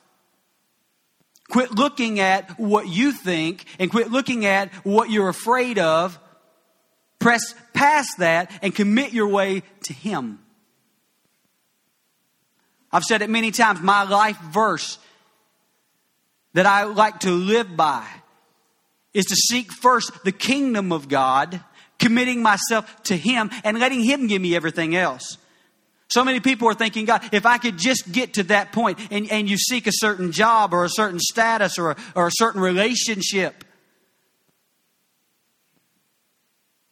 Quit 1.49 1.71
looking 1.71 2.19
at 2.19 2.59
what 2.59 2.87
you 2.87 3.11
think 3.11 3.65
and 3.79 3.91
quit 3.91 4.11
looking 4.11 4.45
at 4.45 4.73
what 4.85 5.09
you're 5.09 5.29
afraid 5.29 5.77
of. 5.77 6.19
Press 7.19 7.53
past 7.73 8.17
that 8.19 8.51
and 8.61 8.73
commit 8.73 9.13
your 9.13 9.27
way 9.27 9.63
to 9.83 9.93
Him. 9.93 10.39
I've 12.91 13.03
said 13.03 13.21
it 13.21 13.29
many 13.29 13.51
times. 13.51 13.81
My 13.81 14.03
life 14.03 14.39
verse 14.39 14.99
that 16.53 16.65
I 16.65 16.83
like 16.83 17.21
to 17.21 17.31
live 17.31 17.75
by 17.75 18.05
is 19.13 19.25
to 19.25 19.35
seek 19.35 19.71
first 19.71 20.23
the 20.23 20.31
kingdom 20.31 20.91
of 20.91 21.09
God, 21.09 21.59
committing 21.99 22.41
myself 22.41 23.03
to 23.03 23.17
Him 23.17 23.49
and 23.63 23.79
letting 23.79 24.03
Him 24.03 24.27
give 24.27 24.41
me 24.41 24.55
everything 24.55 24.95
else. 24.95 25.37
So 26.13 26.23
many 26.23 26.39
people 26.39 26.67
are 26.67 26.75
thinking, 26.75 27.05
God, 27.05 27.27
if 27.31 27.47
I 27.47 27.57
could 27.57 27.75
just 27.75 28.11
get 28.11 28.35
to 28.35 28.43
that 28.43 28.71
point, 28.71 28.99
and, 29.09 29.31
and 29.31 29.49
you 29.49 29.57
seek 29.57 29.87
a 29.87 29.91
certain 29.91 30.31
job 30.31 30.71
or 30.71 30.85
a 30.85 30.89
certain 30.89 31.19
status 31.19 31.79
or 31.79 31.89
a, 31.89 31.95
or 32.15 32.27
a 32.27 32.31
certain 32.31 32.61
relationship. 32.61 33.65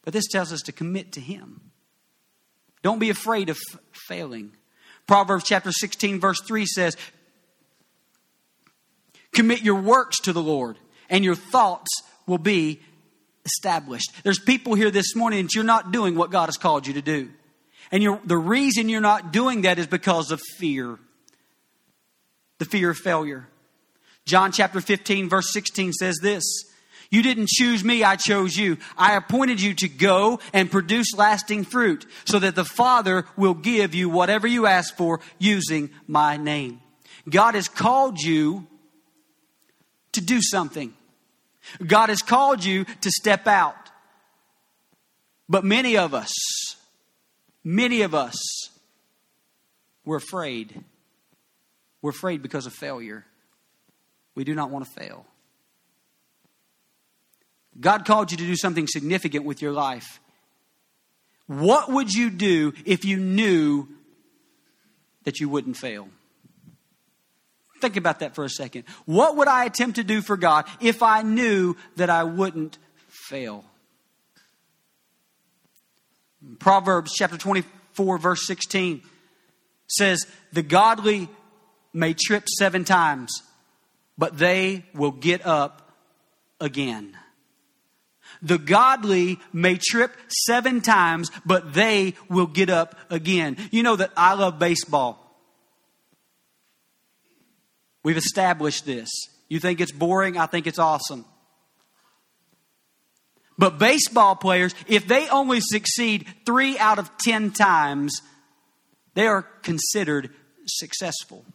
But 0.04 0.14
this 0.14 0.26
tells 0.28 0.52
us 0.52 0.62
to 0.62 0.72
commit 0.72 1.12
to 1.12 1.20
Him. 1.22 1.70
Don't 2.82 2.98
be 2.98 3.12
afraid 3.12 3.50
of 3.50 3.58
f- 3.58 3.80
failing. 4.08 4.54
Proverbs 5.06 5.44
chapter 5.46 5.72
16, 5.72 6.20
verse 6.20 6.42
3 6.42 6.66
says, 6.66 6.98
Commit 9.36 9.62
your 9.62 9.80
works 9.80 10.20
to 10.22 10.34
the 10.34 10.42
Lord, 10.42 10.80
and 11.12 11.24
your 11.24 11.36
thoughts 11.36 11.92
will 12.26 12.40
be 12.40 12.82
established. 13.46 14.12
There's 14.24 14.40
people 14.40 14.74
here 14.74 14.90
this 14.90 15.16
morning 15.16 15.44
that 15.44 15.54
you're 15.54 15.64
not 15.64 15.92
doing 15.92 16.16
what 16.16 16.32
God 16.32 16.48
has 16.48 16.58
called 16.58 16.88
you 16.88 16.96
to 16.96 17.04
do. 17.04 17.30
And 17.92 18.20
the 18.26 18.38
reason 18.38 18.90
you're 18.90 19.02
not 19.02 19.34
doing 19.34 19.62
that 19.62 19.80
is 19.80 19.88
because 19.88 20.32
of 20.32 20.40
fear 20.58 20.98
the 22.62 22.66
fear 22.66 22.92
of 22.92 22.98
failure. 22.98 23.48
John 24.26 24.52
chapter 24.52 24.82
15, 24.82 25.30
verse 25.30 25.52
16 25.52 25.94
says 25.94 26.20
this 26.22 26.44
You 27.10 27.24
didn't 27.24 27.48
choose 27.48 27.84
me, 27.84 28.04
I 28.04 28.18
chose 28.18 28.56
you. 28.56 28.78
I 28.96 29.16
appointed 29.16 29.60
you 29.60 29.74
to 29.74 29.90
go 29.90 30.40
and 30.54 30.70
produce 30.70 31.08
lasting 31.18 31.64
fruit, 31.64 32.06
so 32.26 32.38
that 32.38 32.54
the 32.54 32.64
Father 32.64 33.26
will 33.36 33.56
give 33.56 33.96
you 33.96 34.10
whatever 34.10 34.46
you 34.46 34.68
ask 34.68 34.96
for 34.96 35.22
using 35.40 35.90
my 36.06 36.38
name. 36.38 36.82
God 37.28 37.56
has 37.56 37.68
called 37.68 38.22
you 38.22 38.68
to 40.12 40.22
do 40.22 40.40
something. 40.40 40.94
God 41.86 42.10
has 42.10 42.22
called 42.22 42.64
you 42.64 42.86
to 42.86 43.10
step 43.10 43.48
out. 43.48 43.76
But 45.50 45.66
many 45.66 45.98
of 45.98 46.14
us, 46.14 46.32
Many 47.64 48.02
of 48.02 48.16
us, 48.16 48.38
we're 50.04 50.18
afraid. 50.18 50.84
We're 52.02 52.12
afraid 52.12 52.42
because 52.42 52.66
of 52.66 52.74
failure. 52.74 53.26
We 54.34 54.44
do 54.44 54.56
not 54.56 54.70
want 54.70 54.86
to 54.86 54.92
fail. 54.92 55.26
God 57.80 58.06
called 58.06 58.32
you 58.32 58.38
to 58.38 58.46
do 58.46 58.56
something 58.56 58.88
significant 58.88 59.46
with 59.46 59.62
your 59.62 59.72
life. 59.72 60.20
What 61.48 61.92
would 61.92 62.14
you 62.14 62.30
do 62.30 62.74
if 62.86 63.06
you 63.06 63.18
knew 63.18 63.88
that 65.24 65.40
you 65.40 65.50
wouldn't 65.50 65.78
fail? 65.78 66.10
Think 67.80 67.98
about 67.98 68.20
that 68.20 68.36
for 68.36 68.44
a 68.44 68.50
second. 68.50 68.84
What 69.06 69.36
would 69.38 69.48
I 69.48 69.66
attempt 69.66 69.96
to 69.96 70.04
do 70.04 70.22
for 70.22 70.38
God 70.38 70.66
if 70.80 71.02
I 71.02 71.24
knew 71.24 71.76
that 71.96 72.10
I 72.10 72.24
wouldn't 72.24 72.78
fail? 73.08 73.66
Proverbs 76.60 77.14
chapter 77.14 77.38
24, 77.38 78.18
verse 78.18 78.46
16 78.48 79.02
says, 79.88 80.26
The 80.54 80.64
godly 80.64 81.30
may 81.94 82.14
trip 82.14 82.48
seven 82.58 82.84
times, 82.84 83.32
but 84.18 84.38
they 84.38 84.86
will 84.94 85.12
get 85.12 85.46
up 85.46 85.92
again. 86.60 87.16
The 88.42 88.58
godly 88.58 89.40
may 89.54 89.78
trip 89.78 90.16
seven 90.28 90.82
times, 90.82 91.30
but 91.46 91.74
they 91.74 92.16
will 92.30 92.48
get 92.48 92.70
up 92.70 92.96
again. 93.10 93.58
You 93.72 93.84
know 93.84 93.96
that 93.96 94.12
I 94.18 94.34
love 94.34 94.58
baseball. 94.58 95.18
We've 98.04 98.18
established 98.18 98.86
this. 98.86 99.10
You 99.48 99.60
think 99.60 99.80
it's 99.80 99.92
boring? 99.92 100.38
I 100.38 100.48
think 100.48 100.66
it's 100.66 100.80
awesome. 100.80 101.26
But 103.62 103.78
baseball 103.78 104.36
players, 104.36 104.74
if 104.88 105.08
they 105.08 105.30
only 105.30 105.60
succeed 105.62 106.26
three 106.48 106.80
out 106.80 106.98
of 106.98 107.16
ten 107.20 107.52
times, 107.52 108.20
they 109.14 109.28
are 109.28 109.44
considered 109.62 110.32
successful. 110.66 111.46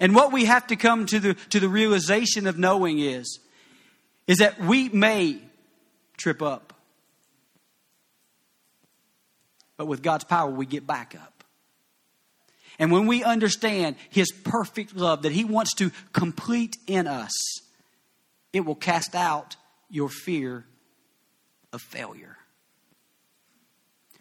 And 0.00 0.14
what 0.14 0.32
we 0.32 0.46
have 0.46 0.66
to 0.68 0.76
come 0.76 1.04
to 1.04 1.20
the, 1.20 1.34
to 1.50 1.60
the 1.60 1.68
realization 1.68 2.46
of 2.46 2.58
knowing 2.58 3.00
is, 3.00 3.38
is 4.26 4.38
that 4.38 4.60
we 4.60 4.88
may 4.88 5.40
trip 6.16 6.40
up. 6.40 6.72
But 9.76 9.88
with 9.88 10.02
God's 10.02 10.24
power, 10.24 10.50
we 10.50 10.64
get 10.64 10.86
back 10.86 11.14
up. 11.14 11.44
And 12.78 12.90
when 12.90 13.06
we 13.06 13.22
understand 13.22 13.96
His 14.08 14.32
perfect 14.32 14.96
love 14.96 15.20
that 15.24 15.32
He 15.32 15.44
wants 15.44 15.74
to 15.74 15.90
complete 16.14 16.78
in 16.86 17.06
us, 17.06 17.32
it 18.54 18.60
will 18.60 18.74
cast 18.74 19.14
out 19.14 19.56
your 19.92 20.08
fear 20.08 20.64
of 21.72 21.80
failure. 21.82 22.38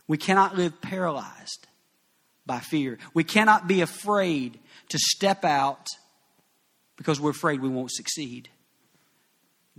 We 0.07 0.17
cannot 0.17 0.57
live 0.57 0.81
paralyzed 0.81 1.67
by 2.45 2.59
fear. 2.59 2.99
We 3.13 3.23
cannot 3.23 3.67
be 3.67 3.81
afraid 3.81 4.59
to 4.89 4.99
step 4.99 5.45
out 5.45 5.87
because 6.97 7.19
we're 7.19 7.31
afraid 7.31 7.61
we 7.61 7.69
won't 7.69 7.91
succeed. 7.91 8.49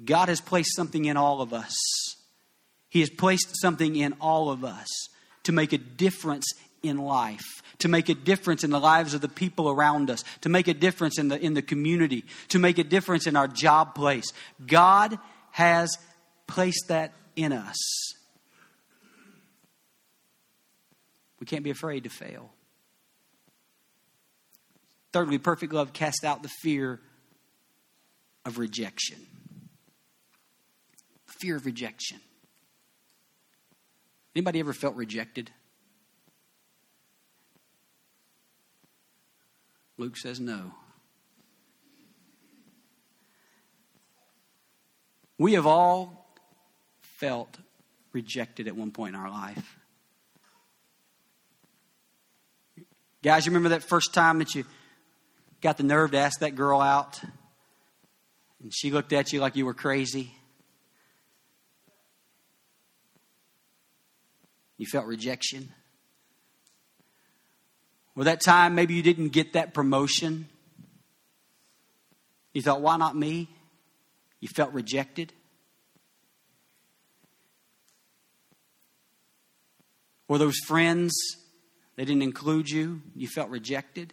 God 0.02 0.28
has 0.30 0.40
placed 0.40 0.74
something 0.74 1.04
in 1.04 1.18
all 1.18 1.42
of 1.42 1.52
us. 1.52 1.76
He 2.88 3.00
has 3.00 3.10
placed 3.10 3.60
something 3.60 3.94
in 3.94 4.14
all 4.20 4.50
of 4.50 4.64
us 4.64 4.88
to 5.44 5.52
make 5.52 5.74
a 5.74 5.78
difference 5.78 6.46
in 6.82 6.98
life, 6.98 7.62
to 7.78 7.88
make 7.88 8.08
a 8.08 8.14
difference 8.14 8.64
in 8.64 8.70
the 8.70 8.80
lives 8.80 9.12
of 9.12 9.20
the 9.20 9.28
people 9.28 9.68
around 9.68 10.08
us, 10.08 10.24
to 10.40 10.48
make 10.48 10.68
a 10.68 10.74
difference 10.74 11.18
in 11.18 11.28
the, 11.28 11.38
in 11.38 11.54
the 11.54 11.62
community, 11.62 12.24
to 12.48 12.58
make 12.58 12.78
a 12.78 12.84
difference 12.84 13.26
in 13.26 13.36
our 13.36 13.48
job 13.48 13.94
place. 13.94 14.32
God 14.66 15.18
has 15.52 15.96
placed 16.46 16.88
that 16.88 17.12
in 17.36 17.52
us. 17.52 17.76
We 21.38 21.46
can't 21.46 21.64
be 21.64 21.70
afraid 21.70 22.04
to 22.04 22.10
fail. 22.10 22.50
Thirdly, 25.12 25.38
perfect 25.38 25.72
love 25.72 25.92
casts 25.92 26.24
out 26.24 26.42
the 26.42 26.50
fear 26.62 27.00
of 28.44 28.58
rejection. 28.58 29.18
Fear 31.26 31.56
of 31.56 31.66
rejection. 31.66 32.20
Anybody 34.34 34.60
ever 34.60 34.72
felt 34.72 34.96
rejected? 34.96 35.50
Luke 39.98 40.16
says 40.16 40.40
no. 40.40 40.72
We 45.42 45.54
have 45.54 45.66
all 45.66 46.24
felt 47.00 47.58
rejected 48.12 48.68
at 48.68 48.76
one 48.76 48.92
point 48.92 49.16
in 49.16 49.20
our 49.20 49.28
life. 49.28 49.76
Guys, 53.24 53.44
you 53.44 53.50
remember 53.50 53.70
that 53.70 53.82
first 53.82 54.14
time 54.14 54.38
that 54.38 54.54
you 54.54 54.64
got 55.60 55.78
the 55.78 55.82
nerve 55.82 56.12
to 56.12 56.18
ask 56.18 56.38
that 56.38 56.54
girl 56.54 56.80
out? 56.80 57.20
And 58.62 58.72
she 58.72 58.92
looked 58.92 59.12
at 59.12 59.32
you 59.32 59.40
like 59.40 59.56
you 59.56 59.66
were 59.66 59.74
crazy? 59.74 60.32
You 64.76 64.86
felt 64.86 65.06
rejection? 65.06 65.72
Or 68.14 68.22
that 68.22 68.40
time 68.42 68.76
maybe 68.76 68.94
you 68.94 69.02
didn't 69.02 69.30
get 69.30 69.54
that 69.54 69.74
promotion? 69.74 70.48
You 72.52 72.62
thought, 72.62 72.80
why 72.80 72.96
not 72.96 73.16
me? 73.16 73.48
You 74.42 74.48
felt 74.48 74.72
rejected? 74.72 75.32
Or 80.26 80.36
those 80.36 80.58
friends, 80.66 81.12
they 81.94 82.04
didn't 82.04 82.24
include 82.24 82.68
you, 82.68 83.02
you 83.14 83.28
felt 83.28 83.50
rejected? 83.50 84.12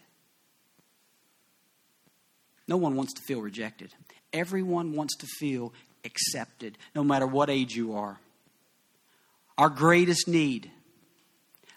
No 2.67 2.77
one 2.77 2.95
wants 2.95 3.15
to 3.15 3.23
feel 3.23 3.41
rejected. 3.41 3.95
Everyone 4.31 4.93
wants 4.93 5.15
to 5.17 5.25
feel 5.39 5.73
accepted, 6.05 6.77
no 6.93 7.03
matter 7.03 7.25
what 7.25 7.49
age 7.49 7.73
you 7.73 7.95
are. 7.95 8.19
Our 9.57 9.69
greatest 9.69 10.27
need, 10.27 10.69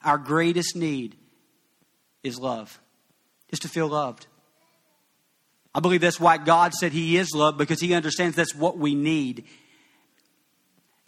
our 0.04 0.18
greatest 0.18 0.76
need 0.76 1.16
is 2.22 2.38
love, 2.38 2.78
is 3.48 3.60
to 3.60 3.68
feel 3.68 3.88
loved. 3.88 4.26
I 5.74 5.80
believe 5.80 6.00
that's 6.00 6.20
why 6.20 6.38
God 6.38 6.74
said 6.74 6.92
He 6.92 7.16
is 7.16 7.34
love 7.34 7.56
because 7.56 7.80
He 7.80 7.94
understands 7.94 8.36
that's 8.36 8.54
what 8.54 8.78
we 8.78 8.94
need. 8.94 9.44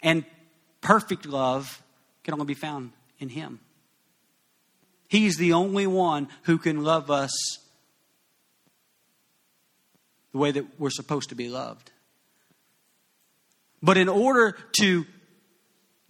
And 0.01 0.25
perfect 0.81 1.25
love 1.25 1.81
can 2.23 2.33
only 2.33 2.45
be 2.45 2.53
found 2.53 2.91
in 3.19 3.29
Him. 3.29 3.59
He's 5.07 5.37
the 5.37 5.53
only 5.53 5.87
one 5.87 6.27
who 6.43 6.57
can 6.57 6.83
love 6.83 7.11
us 7.11 7.31
the 10.31 10.39
way 10.39 10.51
that 10.51 10.79
we're 10.79 10.89
supposed 10.89 11.29
to 11.29 11.35
be 11.35 11.47
loved. 11.47 11.91
But 13.81 13.97
in 13.97 14.09
order 14.09 14.57
to 14.81 15.05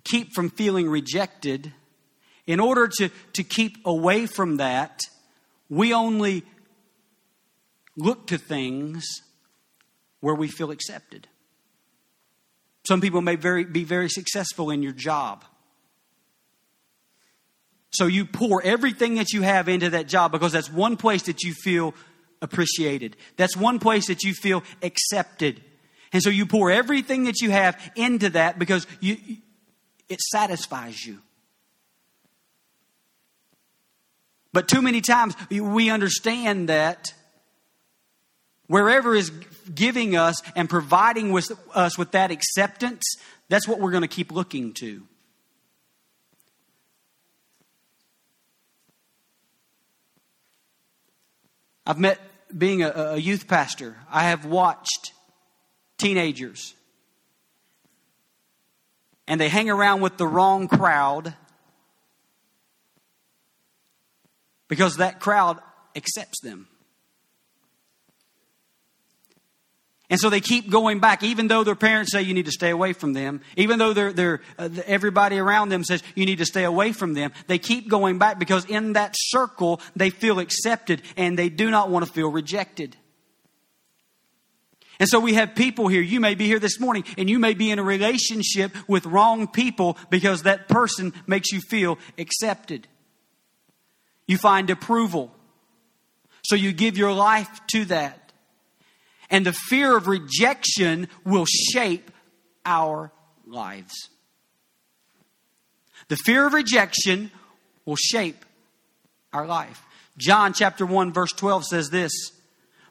keep 0.05 0.33
from 0.33 0.49
feeling 0.49 0.89
rejected, 0.89 1.73
in 2.47 2.59
order 2.59 2.87
to, 2.99 3.09
to 3.33 3.43
keep 3.43 3.85
away 3.85 4.25
from 4.25 4.57
that, 4.57 5.01
we 5.69 5.93
only 5.93 6.43
look 7.97 8.27
to 8.27 8.37
things 8.37 9.05
where 10.19 10.35
we 10.35 10.47
feel 10.47 10.71
accepted. 10.71 11.27
Some 12.87 13.01
people 13.01 13.21
may 13.21 13.35
very, 13.35 13.63
be 13.65 13.83
very 13.83 14.09
successful 14.09 14.69
in 14.69 14.83
your 14.83 14.91
job. 14.91 15.43
So 17.91 18.07
you 18.07 18.25
pour 18.25 18.61
everything 18.61 19.15
that 19.15 19.31
you 19.31 19.41
have 19.41 19.69
into 19.69 19.91
that 19.91 20.07
job 20.07 20.31
because 20.31 20.51
that's 20.51 20.69
one 20.69 20.97
place 20.97 21.23
that 21.23 21.43
you 21.43 21.53
feel 21.53 21.95
appreciated. 22.41 23.15
That's 23.37 23.55
one 23.55 23.79
place 23.79 24.07
that 24.07 24.23
you 24.23 24.33
feel 24.33 24.63
accepted. 24.83 25.61
And 26.11 26.21
so 26.21 26.29
you 26.29 26.45
pour 26.45 26.69
everything 26.69 27.23
that 27.25 27.41
you 27.41 27.51
have 27.51 27.79
into 27.95 28.29
that 28.31 28.59
because 28.59 28.85
you, 28.99 29.17
it 30.09 30.19
satisfies 30.19 31.05
you. 31.05 31.19
But 34.53 34.67
too 34.67 34.81
many 34.81 35.01
times 35.01 35.35
we 35.49 35.89
understand 35.89 36.69
that 36.69 37.13
wherever 38.67 39.15
is 39.15 39.31
giving 39.73 40.15
us 40.15 40.35
and 40.55 40.69
providing 40.69 41.31
with 41.31 41.51
us 41.73 41.97
with 41.97 42.11
that 42.11 42.31
acceptance, 42.31 43.03
that's 43.49 43.67
what 43.67 43.79
we're 43.79 43.91
going 43.91 44.01
to 44.01 44.07
keep 44.07 44.31
looking 44.31 44.73
to. 44.73 45.03
I've 51.87 51.99
met, 51.99 52.19
being 52.57 52.81
a, 52.81 52.89
a 52.89 53.17
youth 53.17 53.47
pastor, 53.47 53.95
I 54.11 54.23
have 54.23 54.45
watched 54.45 55.13
teenagers 55.97 56.73
and 59.27 59.39
they 59.39 59.49
hang 59.49 59.69
around 59.69 60.01
with 60.01 60.17
the 60.17 60.27
wrong 60.27 60.67
crowd 60.67 61.33
because 64.67 64.97
that 64.97 65.19
crowd 65.19 65.59
accepts 65.95 66.41
them. 66.41 66.67
And 70.09 70.19
so 70.19 70.29
they 70.29 70.39
keep 70.39 70.69
going 70.69 70.99
back, 70.99 71.23
even 71.23 71.47
though 71.47 71.63
their 71.63 71.75
parents 71.75 72.11
say 72.11 72.21
you 72.21 72.35
need 72.35 72.45
to 72.45 72.51
stay 72.51 72.69
away 72.69 72.93
from 72.93 73.13
them, 73.13 73.41
even 73.57 73.79
though 73.79 73.91
they're, 73.91 74.13
they're, 74.13 74.41
uh, 74.57 74.69
everybody 74.85 75.39
around 75.39 75.69
them 75.69 75.83
says 75.83 76.03
you 76.13 76.27
need 76.27 76.37
to 76.37 76.45
stay 76.45 76.63
away 76.63 76.91
from 76.91 77.13
them. 77.13 77.31
They 77.47 77.57
keep 77.57 77.89
going 77.89 78.19
back 78.19 78.37
because 78.37 78.65
in 78.65 78.93
that 78.93 79.15
circle 79.17 79.81
they 79.95 80.11
feel 80.11 80.39
accepted 80.39 81.01
and 81.17 81.39
they 81.39 81.49
do 81.49 81.71
not 81.71 81.89
want 81.89 82.05
to 82.05 82.11
feel 82.11 82.31
rejected. 82.31 82.95
And 84.99 85.09
so 85.09 85.19
we 85.19 85.33
have 85.33 85.55
people 85.55 85.87
here. 85.87 86.01
You 86.01 86.19
may 86.19 86.35
be 86.35 86.45
here 86.45 86.59
this 86.59 86.79
morning 86.79 87.03
and 87.17 87.29
you 87.29 87.39
may 87.39 87.53
be 87.53 87.71
in 87.71 87.79
a 87.79 87.83
relationship 87.83 88.71
with 88.87 89.05
wrong 89.05 89.47
people 89.47 89.97
because 90.09 90.43
that 90.43 90.67
person 90.67 91.13
makes 91.25 91.51
you 91.51 91.61
feel 91.61 91.97
accepted. 92.17 92.87
You 94.27 94.37
find 94.37 94.69
approval. 94.69 95.35
So 96.43 96.55
you 96.55 96.73
give 96.73 96.95
your 96.95 97.11
life 97.11 97.49
to 97.71 97.85
that. 97.85 98.24
And 99.35 99.45
the 99.45 99.51
fear 99.51 99.97
of 99.97 100.07
rejection 100.07 101.09
will 101.25 101.43
shape 101.45 102.09
our 102.65 103.11
lives. 103.45 103.91
The 106.07 106.15
fear 106.15 106.47
of 106.47 106.53
rejection 106.53 107.31
will 107.83 107.97
shape 107.97 108.45
our 109.33 109.45
life. 109.45 109.83
John 110.17 110.53
chapter 110.53 110.85
1 110.85 111.11
verse 111.11 111.33
12 111.33 111.65
says 111.65 111.89
this, 111.89 112.13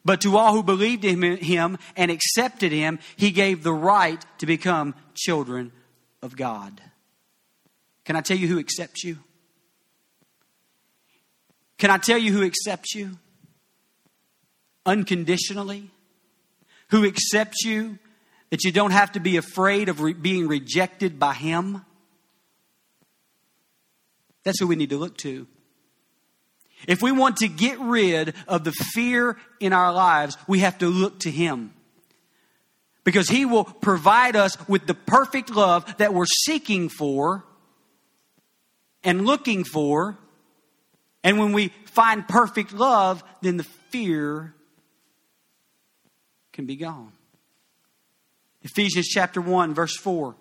but 0.04 0.20
to 0.20 0.36
all 0.36 0.52
who 0.52 0.62
believed 0.62 1.06
in 1.06 1.22
him 1.38 1.78
and 1.96 2.10
accepted 2.10 2.72
him, 2.72 2.98
he 3.16 3.30
gave 3.30 3.62
the 3.62 3.72
right 3.72 4.22
to 4.36 4.44
become 4.44 4.94
children 5.14 5.72
of 6.20 6.36
God. 6.36 6.78
Can 8.04 8.16
I 8.16 8.20
tell 8.20 8.36
you 8.36 8.48
who 8.48 8.58
accepts 8.58 9.02
you? 9.02 9.16
Can 11.78 11.88
I 11.88 11.96
tell 11.96 12.18
you 12.18 12.32
who 12.32 12.44
accepts 12.44 12.94
you? 12.94 13.12
Unconditionally. 14.84 15.90
Who 16.90 17.04
accepts 17.04 17.64
you 17.64 17.98
that 18.50 18.64
you 18.64 18.72
don't 18.72 18.92
have 18.92 19.12
to 19.12 19.20
be 19.20 19.36
afraid 19.36 19.88
of 19.88 20.00
re- 20.00 20.12
being 20.12 20.46
rejected 20.46 21.18
by 21.18 21.34
Him. 21.34 21.84
That's 24.44 24.60
who 24.60 24.66
we 24.66 24.76
need 24.76 24.90
to 24.90 24.98
look 24.98 25.16
to. 25.18 25.46
If 26.86 27.02
we 27.02 27.12
want 27.12 27.38
to 27.38 27.48
get 27.48 27.80
rid 27.80 28.34
of 28.46 28.64
the 28.64 28.72
fear 28.72 29.38
in 29.58 29.72
our 29.72 29.92
lives, 29.92 30.36
we 30.46 30.60
have 30.60 30.78
to 30.78 30.88
look 30.88 31.20
to 31.20 31.30
Him. 31.30 31.72
Because 33.02 33.28
He 33.28 33.44
will 33.44 33.64
provide 33.64 34.36
us 34.36 34.56
with 34.68 34.86
the 34.86 34.94
perfect 34.94 35.50
love 35.50 35.96
that 35.96 36.14
we're 36.14 36.26
seeking 36.26 36.88
for 36.88 37.44
and 39.02 39.26
looking 39.26 39.64
for 39.64 40.18
and 41.24 41.38
when 41.38 41.54
we 41.54 41.68
find 41.86 42.28
perfect 42.28 42.74
love, 42.74 43.24
then 43.40 43.56
the 43.56 43.64
fear 43.64 44.54
can 46.54 46.64
be 46.64 46.76
gone. 46.76 47.12
Ephesians 48.62 49.06
chapter 49.08 49.42
1, 49.42 49.74
verse 49.74 49.94
4. 49.96 50.34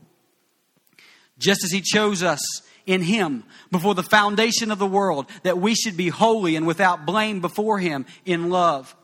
Just 1.37 1.65
as 1.65 1.71
he 1.71 1.81
chose 1.81 2.23
us 2.23 2.39
in 2.85 3.01
him 3.01 3.43
before 3.69 3.95
the 3.95 4.03
foundation 4.03 4.71
of 4.71 4.79
the 4.79 4.87
world, 4.87 5.25
that 5.43 5.57
we 5.57 5.75
should 5.75 5.97
be 5.97 6.07
holy 6.07 6.55
and 6.55 6.65
without 6.65 7.05
blame 7.05 7.41
before 7.41 7.79
him 7.79 8.05
in 8.23 8.49
love. 8.49 8.95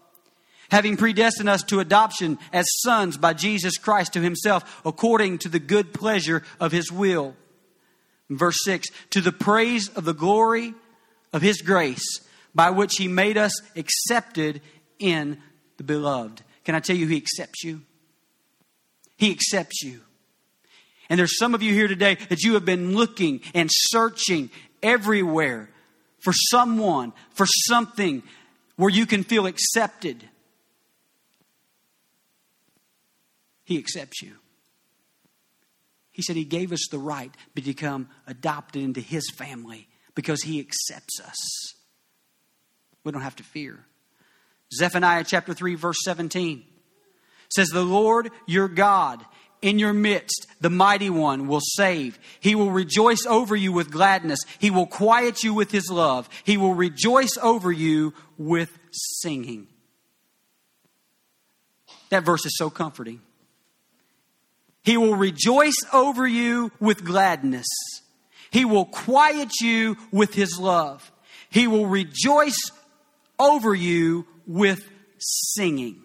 Having 0.72 0.96
predestined 0.96 1.50
us 1.50 1.64
to 1.64 1.82
adoption 1.82 2.40
as 2.54 2.66
sons 2.82 3.18
by 3.18 3.34
Jesus 3.34 3.78
Christ 3.78 4.14
to 4.14 4.22
himself, 4.22 4.82
according 4.86 5.40
to 5.40 5.50
the 5.50 5.60
good 5.60 5.94
pleasure 5.94 6.44
of 6.62 6.72
his 6.72 6.90
will. 6.90 7.36
Verse 8.30 8.58
6 8.64 8.88
To 9.12 9.22
the 9.22 9.32
praise 9.32 9.90
of 9.90 10.06
the 10.06 10.14
glory 10.14 10.74
of 11.34 11.42
His 11.42 11.62
grace 11.62 12.22
by 12.54 12.70
which 12.70 12.96
He 12.98 13.08
made 13.08 13.38
us 13.38 13.54
accepted 13.76 14.62
in 14.98 15.40
the 15.78 15.84
beloved. 15.84 16.44
Can 16.64 16.76
I 16.76 16.80
tell 16.80 16.96
you, 16.96 17.08
He 17.08 17.18
accepts 17.18 17.64
you? 17.64 17.82
He 19.18 19.32
accepts 19.32 19.84
you. 19.84 20.02
And 21.10 21.20
there's 21.20 21.38
some 21.38 21.56
of 21.56 21.64
you 21.64 21.74
here 21.74 21.88
today 21.88 22.16
that 22.30 22.44
you 22.44 22.54
have 22.54 22.66
been 22.66 22.96
looking 22.96 23.42
and 23.54 23.70
searching 23.72 24.50
everywhere 24.84 25.70
for 26.20 26.34
someone, 26.34 27.14
for 27.34 27.46
something 27.68 28.24
where 28.76 28.90
you 28.90 29.06
can 29.06 29.24
feel 29.24 29.46
accepted. 29.46 30.24
He 33.64 33.78
accepts 33.78 34.22
you. 34.22 34.36
He 36.12 36.22
said 36.22 36.36
He 36.36 36.46
gave 36.46 36.72
us 36.72 36.88
the 36.92 37.00
right 37.00 37.32
to 37.56 37.62
become 37.62 38.10
adopted 38.28 38.84
into 38.84 39.02
His 39.02 39.30
family 39.32 39.88
because 40.20 40.44
he 40.44 40.60
accepts 40.60 41.22
us. 41.22 41.74
We 43.06 43.14
don't 43.14 43.22
have 43.22 43.38
to 43.38 43.44
fear. 43.44 43.86
Zephaniah 44.74 45.24
chapter 45.26 45.54
3, 45.54 45.76
verse 45.76 45.98
17 46.04 46.64
says, 47.50 47.70
The 47.70 47.84
Lord 47.84 48.30
your 48.46 48.68
God 48.68 49.26
in 49.62 49.80
your 49.80 49.94
midst, 49.94 50.48
the 50.62 50.70
mighty 50.70 51.10
one 51.10 51.48
will 51.48 51.62
save. 51.62 52.20
He 52.40 52.56
will 52.56 52.72
rejoice 52.72 53.26
over 53.26 53.56
you 53.56 53.72
with 53.72 53.92
gladness. 53.92 54.40
He 54.60 54.72
will 54.72 54.88
quiet 54.88 55.44
you 55.44 55.54
with 55.54 55.72
his 55.72 55.90
love. 55.90 56.30
He 56.44 56.58
will 56.58 56.76
rejoice 56.76 57.38
over 57.42 57.72
you 57.72 58.14
with 58.38 58.78
singing. 58.92 59.68
That 62.10 62.24
verse 62.24 62.46
is 62.46 62.58
so 62.58 62.70
comforting. 62.70 63.22
He 64.84 64.98
will 64.98 65.16
rejoice 65.16 65.78
over 65.94 66.28
you 66.28 66.72
with 66.80 67.04
gladness. 67.04 67.68
He 68.52 68.66
will 68.66 68.86
quiet 68.86 69.52
you 69.62 69.98
with 70.12 70.34
His 70.34 70.58
love. 70.60 71.12
He 71.50 71.68
will 71.68 71.86
rejoice 71.86 72.60
over 73.38 73.74
you 73.74 74.26
with 74.50 74.84
singing. 75.20 76.02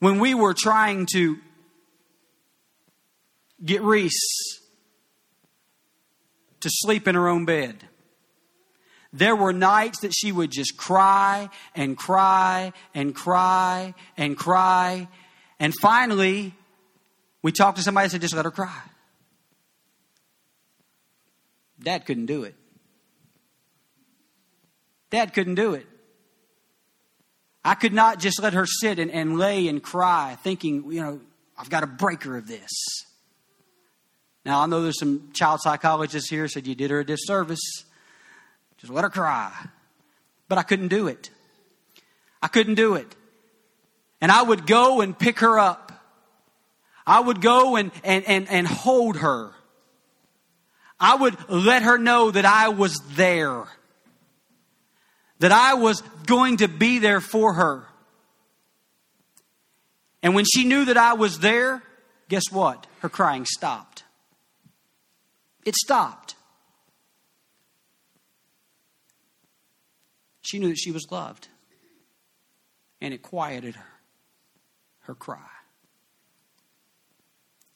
When 0.00 0.18
we 0.18 0.34
were 0.34 0.52
trying 0.52 1.06
to 1.14 1.38
get 3.64 3.80
Reese 3.80 4.60
to 6.60 6.68
sleep 6.70 7.08
in 7.08 7.14
her 7.14 7.26
own 7.26 7.46
bed, 7.46 7.84
there 9.14 9.34
were 9.34 9.54
nights 9.54 10.00
that 10.00 10.12
she 10.14 10.30
would 10.30 10.50
just 10.50 10.76
cry 10.76 11.48
and 11.74 11.96
cry 11.96 12.74
and 12.94 13.14
cry 13.14 13.94
and 14.18 14.36
cry. 14.36 15.08
And 15.58 15.72
finally, 15.80 16.52
we 17.40 17.50
talked 17.50 17.78
to 17.78 17.82
somebody 17.82 18.04
and 18.04 18.12
said, 18.12 18.20
just 18.20 18.34
let 18.34 18.44
her 18.44 18.50
cry. 18.50 18.82
Dad 21.82 22.04
couldn't 22.04 22.26
do 22.26 22.44
it. 22.44 22.54
Dad 25.08 25.32
couldn't 25.32 25.54
do 25.54 25.72
it. 25.72 25.86
I 27.64 27.74
could 27.74 27.94
not 27.94 28.18
just 28.18 28.42
let 28.42 28.52
her 28.52 28.66
sit 28.66 28.98
and, 28.98 29.10
and 29.10 29.38
lay 29.38 29.68
and 29.68 29.82
cry, 29.82 30.36
thinking, 30.42 30.92
you 30.92 31.00
know, 31.00 31.20
I've 31.56 31.70
got 31.70 31.82
a 31.82 31.86
breaker 31.86 32.36
of 32.36 32.46
this. 32.46 32.70
Now, 34.44 34.60
I 34.60 34.66
know 34.66 34.82
there's 34.82 34.98
some 34.98 35.30
child 35.32 35.60
psychologists 35.62 36.28
here 36.28 36.46
said 36.48 36.66
you 36.66 36.74
did 36.74 36.90
her 36.90 37.00
a 37.00 37.06
disservice. 37.06 37.84
Just 38.76 38.92
let 38.92 39.04
her 39.04 39.10
cry. 39.10 39.52
But 40.48 40.58
I 40.58 40.62
couldn't 40.62 40.88
do 40.88 41.08
it. 41.08 41.30
I 42.42 42.48
couldn't 42.48 42.74
do 42.74 42.94
it. 42.94 43.16
And 44.20 44.30
I 44.30 44.42
would 44.42 44.66
go 44.66 45.00
and 45.00 45.18
pick 45.18 45.40
her 45.40 45.58
up. 45.58 45.92
I 47.06 47.20
would 47.20 47.40
go 47.40 47.76
and, 47.76 47.90
and, 48.02 48.24
and, 48.26 48.50
and 48.50 48.66
hold 48.66 49.16
her. 49.16 49.52
I 51.00 51.16
would 51.16 51.36
let 51.48 51.82
her 51.82 51.96
know 51.96 52.30
that 52.30 52.44
I 52.44 52.68
was 52.68 53.00
there. 53.12 53.64
That 55.40 55.52
I 55.52 55.74
was 55.74 56.00
going 56.26 56.58
to 56.58 56.68
be 56.68 56.98
there 56.98 57.20
for 57.20 57.54
her. 57.54 57.86
And 60.22 60.34
when 60.34 60.44
she 60.44 60.64
knew 60.64 60.86
that 60.86 60.96
I 60.96 61.14
was 61.14 61.40
there, 61.40 61.82
guess 62.28 62.44
what? 62.50 62.86
Her 63.00 63.08
crying 63.08 63.44
stopped. 63.44 64.04
It 65.64 65.74
stopped. 65.74 66.34
She 70.42 70.58
knew 70.58 70.68
that 70.68 70.78
she 70.78 70.92
was 70.92 71.06
loved. 71.10 71.48
And 73.00 73.12
it 73.12 73.22
quieted 73.22 73.76
her, 73.76 73.92
her 75.00 75.14
cry. 75.14 75.38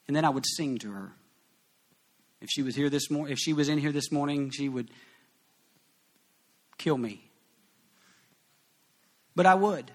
And 0.06 0.16
then 0.16 0.24
I 0.24 0.30
would 0.30 0.46
sing 0.46 0.78
to 0.78 0.90
her. 0.90 1.12
If 2.40 2.48
she 2.50 2.62
was 2.62 2.74
here 2.74 2.88
this 2.88 3.10
morning, 3.10 3.32
if 3.32 3.38
she 3.38 3.52
was 3.52 3.68
in 3.68 3.78
here 3.78 3.92
this 3.92 4.12
morning, 4.12 4.50
she 4.50 4.68
would 4.68 4.90
kill 6.78 6.96
me. 6.96 7.27
But 9.38 9.46
I 9.46 9.54
would. 9.54 9.92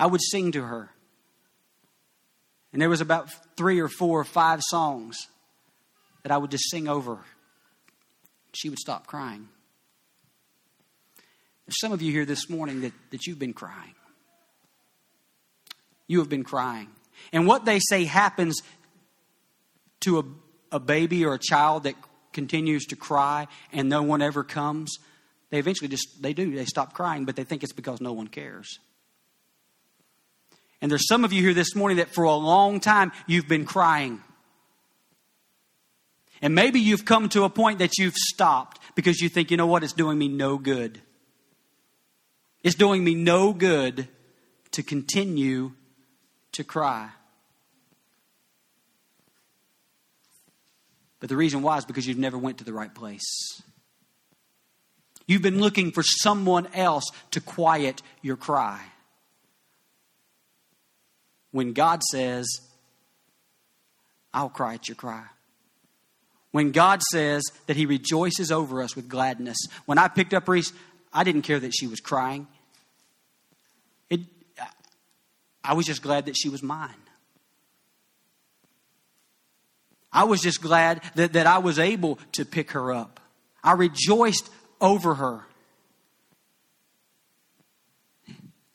I 0.00 0.06
would 0.06 0.20
sing 0.20 0.50
to 0.50 0.64
her. 0.64 0.90
And 2.72 2.82
there 2.82 2.88
was 2.88 3.00
about 3.00 3.30
three 3.56 3.78
or 3.78 3.86
four 3.86 4.18
or 4.18 4.24
five 4.24 4.62
songs 4.68 5.28
that 6.24 6.32
I 6.32 6.38
would 6.38 6.50
just 6.50 6.68
sing 6.72 6.88
over. 6.88 7.20
She 8.52 8.68
would 8.68 8.80
stop 8.80 9.06
crying. 9.06 9.48
There's 11.66 11.78
some 11.78 11.92
of 11.92 12.02
you 12.02 12.10
here 12.10 12.24
this 12.24 12.50
morning 12.50 12.80
that, 12.80 12.94
that 13.12 13.28
you've 13.28 13.38
been 13.38 13.54
crying. 13.54 13.94
You 16.08 16.18
have 16.18 16.28
been 16.28 16.42
crying. 16.42 16.88
And 17.32 17.46
what 17.46 17.64
they 17.64 17.78
say 17.78 18.06
happens 18.06 18.60
to 20.00 20.18
a, 20.18 20.24
a 20.72 20.80
baby 20.80 21.24
or 21.24 21.32
a 21.32 21.38
child 21.38 21.84
that 21.84 21.94
continues 22.32 22.86
to 22.86 22.96
cry 22.96 23.46
and 23.72 23.88
no 23.88 24.02
one 24.02 24.20
ever 24.20 24.42
comes, 24.42 24.98
they 25.50 25.58
eventually 25.58 25.88
just, 25.88 26.22
they 26.22 26.32
do, 26.32 26.54
they 26.54 26.64
stop 26.64 26.92
crying, 26.92 27.24
but 27.24 27.36
they 27.36 27.44
think 27.44 27.62
it's 27.62 27.72
because 27.72 28.00
no 28.00 28.12
one 28.12 28.28
cares. 28.28 28.78
And 30.80 30.90
there's 30.90 31.08
some 31.08 31.24
of 31.24 31.32
you 31.32 31.42
here 31.42 31.54
this 31.54 31.74
morning 31.74 31.96
that 31.96 32.14
for 32.14 32.24
a 32.24 32.34
long 32.34 32.80
time 32.80 33.12
you've 33.26 33.48
been 33.48 33.64
crying. 33.64 34.20
And 36.40 36.54
maybe 36.54 36.78
you've 36.78 37.04
come 37.04 37.28
to 37.30 37.44
a 37.44 37.50
point 37.50 37.80
that 37.80 37.98
you've 37.98 38.14
stopped 38.14 38.80
because 38.94 39.20
you 39.20 39.28
think, 39.28 39.50
you 39.50 39.56
know 39.56 39.66
what, 39.66 39.82
it's 39.82 39.92
doing 39.92 40.18
me 40.18 40.28
no 40.28 40.56
good. 40.56 41.00
It's 42.62 42.76
doing 42.76 43.02
me 43.02 43.14
no 43.14 43.52
good 43.52 44.08
to 44.72 44.82
continue 44.82 45.72
to 46.52 46.62
cry. 46.62 47.08
But 51.20 51.28
the 51.28 51.36
reason 51.36 51.62
why 51.62 51.78
is 51.78 51.84
because 51.84 52.06
you've 52.06 52.18
never 52.18 52.38
went 52.38 52.58
to 52.58 52.64
the 52.64 52.72
right 52.72 52.94
place. 52.94 53.62
You've 55.28 55.42
been 55.42 55.60
looking 55.60 55.92
for 55.92 56.02
someone 56.02 56.66
else 56.74 57.04
to 57.32 57.40
quiet 57.40 58.02
your 58.22 58.36
cry. 58.36 58.80
When 61.52 61.74
God 61.74 62.02
says, 62.02 62.48
I'll 64.32 64.48
cry 64.48 64.74
at 64.74 64.88
your 64.88 64.94
cry. 64.94 65.24
When 66.50 66.72
God 66.72 67.02
says 67.12 67.42
that 67.66 67.76
He 67.76 67.84
rejoices 67.84 68.50
over 68.50 68.82
us 68.82 68.96
with 68.96 69.08
gladness. 69.08 69.58
When 69.84 69.98
I 69.98 70.08
picked 70.08 70.32
up 70.32 70.48
Reese, 70.48 70.72
I 71.12 71.24
didn't 71.24 71.42
care 71.42 71.60
that 71.60 71.72
she 71.72 71.86
was 71.86 72.00
crying. 72.00 72.46
It, 74.08 74.20
I 75.62 75.74
was 75.74 75.84
just 75.84 76.02
glad 76.02 76.24
that 76.24 76.36
she 76.38 76.48
was 76.48 76.62
mine. 76.62 76.90
I 80.10 80.24
was 80.24 80.40
just 80.40 80.62
glad 80.62 81.02
that, 81.16 81.34
that 81.34 81.46
I 81.46 81.58
was 81.58 81.78
able 81.78 82.18
to 82.32 82.46
pick 82.46 82.70
her 82.70 82.92
up. 82.92 83.20
I 83.62 83.72
rejoiced 83.72 84.48
over 84.80 85.14
her. 85.14 85.46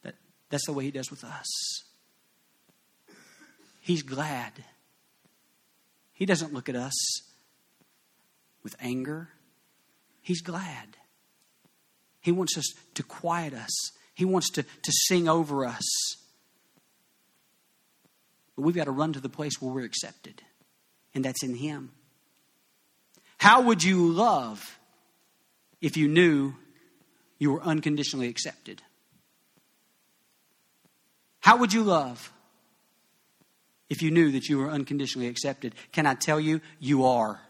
That, 0.03 0.15
that's 0.49 0.65
the 0.65 0.73
way 0.73 0.85
He 0.85 0.91
does 0.91 1.09
with 1.09 1.23
us. 1.23 1.47
He's 3.81 4.03
glad. 4.03 4.51
He 6.13 6.25
doesn't 6.25 6.53
look 6.53 6.69
at 6.69 6.75
us 6.75 6.93
with 8.63 8.75
anger. 8.79 9.29
He's 10.21 10.41
glad. 10.41 10.95
He 12.21 12.31
wants 12.31 12.57
us 12.57 12.65
to 12.93 13.03
quiet 13.03 13.53
us. 13.53 13.71
He 14.13 14.23
wants 14.23 14.49
to, 14.51 14.63
to 14.63 14.91
sing 14.91 15.27
over 15.27 15.65
us. 15.65 15.83
But 18.55 18.61
we've 18.61 18.75
got 18.75 18.85
to 18.85 18.91
run 18.91 19.13
to 19.13 19.19
the 19.19 19.29
place 19.29 19.61
where 19.61 19.73
we're 19.73 19.85
accepted, 19.85 20.41
and 21.13 21.25
that's 21.25 21.43
in 21.43 21.55
Him. 21.55 21.91
How 23.37 23.63
would 23.63 23.83
you 23.83 24.07
love 24.07 24.79
if 25.83 25.97
you 25.97 26.07
knew 26.07 26.55
you 27.37 27.51
were 27.51 27.61
unconditionally 27.61 28.29
accepted? 28.29 28.81
How 31.41 31.57
would 31.57 31.73
you 31.73 31.83
love 31.83 32.31
if 33.89 34.01
you 34.01 34.09
knew 34.09 34.31
that 34.31 34.47
you 34.47 34.57
were 34.57 34.69
unconditionally 34.69 35.27
accepted? 35.27 35.75
Can 35.91 36.05
I 36.05 36.13
tell 36.15 36.39
you, 36.39 36.61
you 36.79 37.05
are. 37.05 37.41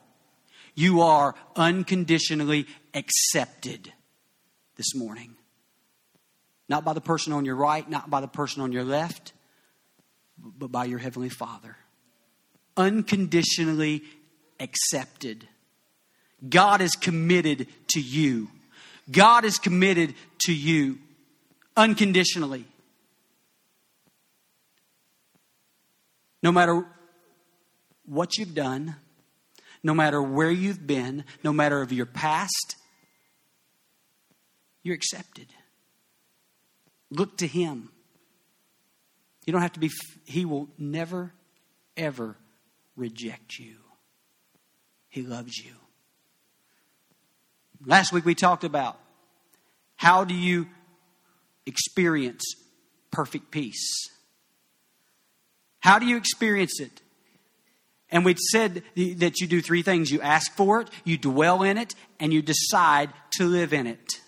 You 0.74 1.02
are 1.02 1.36
unconditionally 1.56 2.66
accepted 2.96 3.94
this 4.78 4.96
morning. 4.96 5.36
Not 6.68 6.84
by 6.84 6.94
the 6.94 7.02
person 7.02 7.34
on 7.34 7.46
your 7.46 7.56
right, 7.56 7.88
not 7.88 8.10
by 8.10 8.20
the 8.20 8.28
person 8.28 8.64
on 8.64 8.72
your 8.72 8.84
left, 8.84 9.34
but 10.40 10.72
by 10.72 10.86
your 10.86 10.98
Heavenly 10.98 11.30
Father. 11.30 11.78
Unconditionally 12.78 14.02
accepted. 14.60 15.48
God 16.48 16.82
is 16.82 16.96
committed 16.96 17.68
to 17.90 18.02
you. 18.02 18.50
God 19.12 19.46
is 19.46 19.58
committed 19.58 20.16
to 20.46 20.54
you 20.54 21.00
unconditionally. 21.76 22.66
No 26.42 26.52
matter 26.52 26.86
what 28.06 28.38
you've 28.38 28.54
done, 28.54 28.96
no 29.82 29.94
matter 29.94 30.22
where 30.22 30.52
you've 30.52 30.86
been, 30.86 31.24
no 31.44 31.54
matter 31.54 31.82
of 31.82 31.92
your 31.92 32.06
past, 32.06 32.76
you're 34.82 34.96
accepted. 34.96 35.48
Look 37.10 37.38
to 37.38 37.48
Him. 37.48 37.90
You 39.46 39.54
don't 39.54 39.62
have 39.62 39.74
to 39.74 39.80
be, 39.80 39.92
He 40.26 40.46
will 40.46 40.70
never, 40.78 41.34
ever 41.96 42.36
reject 42.96 43.58
you. 43.60 43.76
He 45.10 45.22
loves 45.22 45.58
you. 45.58 45.74
Last 47.86 48.14
week 48.14 48.26
we 48.26 48.36
talked 48.36 48.64
about 48.64 48.98
how 49.96 50.24
do 50.24 50.34
you 50.34 50.68
experience 51.66 52.44
perfect 53.12 53.52
peace? 53.52 54.10
How 55.80 56.00
do 56.00 56.06
you 56.06 56.16
experience 56.18 56.80
it? 56.80 57.02
And 58.10 58.24
we 58.24 58.36
said 58.52 58.84
that 58.96 59.40
you 59.40 59.48
do 59.48 59.62
three 59.62 59.82
things 59.82 60.12
you 60.12 60.22
ask 60.22 60.54
for 60.56 60.82
it, 60.82 60.90
you 61.04 61.18
dwell 61.18 61.64
in 61.64 61.78
it, 61.78 61.96
and 62.20 62.32
you 62.32 62.42
decide 62.42 63.10
to 63.38 63.46
live 63.46 63.74
in 63.74 63.88
it. 63.88 64.22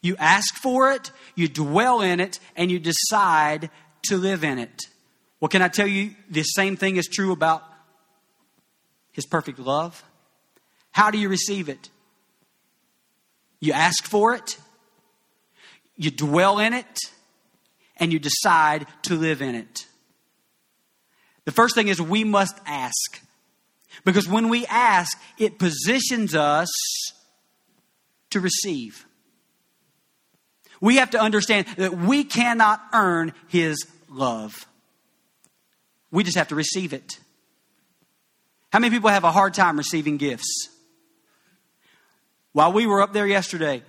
You 0.00 0.16
ask 0.18 0.54
for 0.54 0.90
it, 0.90 1.10
you 1.36 1.48
dwell 1.48 2.00
in 2.00 2.18
it, 2.18 2.40
and 2.56 2.70
you 2.70 2.80
decide 2.80 3.70
to 4.04 4.16
live 4.16 4.42
in 4.42 4.58
it. 4.58 4.82
Well, 5.38 5.48
can 5.48 5.62
I 5.62 5.68
tell 5.68 5.86
you 5.86 6.14
the 6.30 6.42
same 6.42 6.76
thing 6.76 6.96
is 6.96 7.06
true 7.06 7.32
about 7.32 7.62
His 9.12 9.26
perfect 9.26 9.58
love? 9.58 10.02
How 10.92 11.10
do 11.10 11.18
you 11.18 11.28
receive 11.28 11.68
it? 11.68 11.90
You 13.62 13.72
ask 13.72 14.04
for 14.04 14.34
it, 14.34 14.58
you 15.96 16.10
dwell 16.10 16.58
in 16.58 16.72
it, 16.72 16.98
and 17.96 18.12
you 18.12 18.18
decide 18.18 18.86
to 19.02 19.14
live 19.14 19.40
in 19.40 19.54
it. 19.54 19.86
The 21.44 21.52
first 21.52 21.76
thing 21.76 21.86
is 21.86 22.02
we 22.02 22.24
must 22.24 22.58
ask. 22.66 23.22
Because 24.04 24.28
when 24.28 24.48
we 24.48 24.66
ask, 24.66 25.16
it 25.38 25.60
positions 25.60 26.34
us 26.34 26.68
to 28.30 28.40
receive. 28.40 29.06
We 30.80 30.96
have 30.96 31.10
to 31.10 31.20
understand 31.20 31.68
that 31.76 31.96
we 31.96 32.24
cannot 32.24 32.82
earn 32.92 33.32
His 33.46 33.86
love. 34.10 34.66
We 36.10 36.24
just 36.24 36.36
have 36.36 36.48
to 36.48 36.56
receive 36.56 36.92
it. 36.92 37.20
How 38.72 38.80
many 38.80 38.92
people 38.92 39.10
have 39.10 39.22
a 39.22 39.30
hard 39.30 39.54
time 39.54 39.76
receiving 39.76 40.16
gifts? 40.16 40.68
While 42.52 42.72
we 42.72 42.86
were 42.86 43.00
up 43.00 43.12
there 43.12 43.26
yesterday, 43.26 43.82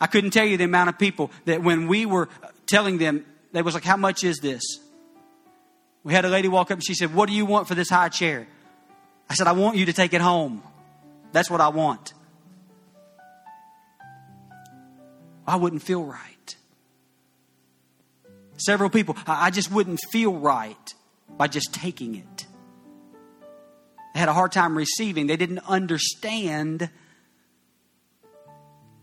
I 0.00 0.06
couldn't 0.06 0.30
tell 0.30 0.44
you 0.44 0.56
the 0.56 0.64
amount 0.64 0.88
of 0.88 0.98
people 0.98 1.30
that 1.44 1.62
when 1.62 1.88
we 1.88 2.06
were 2.06 2.28
telling 2.66 2.98
them, 2.98 3.24
they 3.52 3.62
was 3.62 3.74
like, 3.74 3.84
How 3.84 3.96
much 3.96 4.24
is 4.24 4.38
this? 4.38 4.62
We 6.04 6.12
had 6.12 6.24
a 6.24 6.28
lady 6.28 6.48
walk 6.48 6.70
up 6.70 6.78
and 6.78 6.84
she 6.84 6.94
said, 6.94 7.14
What 7.14 7.28
do 7.28 7.34
you 7.34 7.46
want 7.46 7.68
for 7.68 7.74
this 7.74 7.90
high 7.90 8.08
chair? 8.08 8.46
I 9.30 9.34
said, 9.34 9.46
I 9.46 9.52
want 9.52 9.76
you 9.76 9.86
to 9.86 9.92
take 9.92 10.14
it 10.14 10.20
home. 10.20 10.62
That's 11.32 11.50
what 11.50 11.60
I 11.60 11.68
want. 11.68 12.14
I 15.46 15.56
wouldn't 15.56 15.82
feel 15.82 16.04
right. 16.04 16.56
Several 18.56 18.90
people, 18.90 19.16
I 19.26 19.50
just 19.50 19.70
wouldn't 19.70 20.00
feel 20.10 20.32
right 20.32 20.94
by 21.36 21.46
just 21.46 21.72
taking 21.72 22.16
it. 22.16 22.46
They 24.14 24.20
had 24.20 24.28
a 24.28 24.32
hard 24.32 24.52
time 24.52 24.76
receiving. 24.76 25.26
They 25.26 25.36
didn't 25.36 25.60
understand 25.60 26.90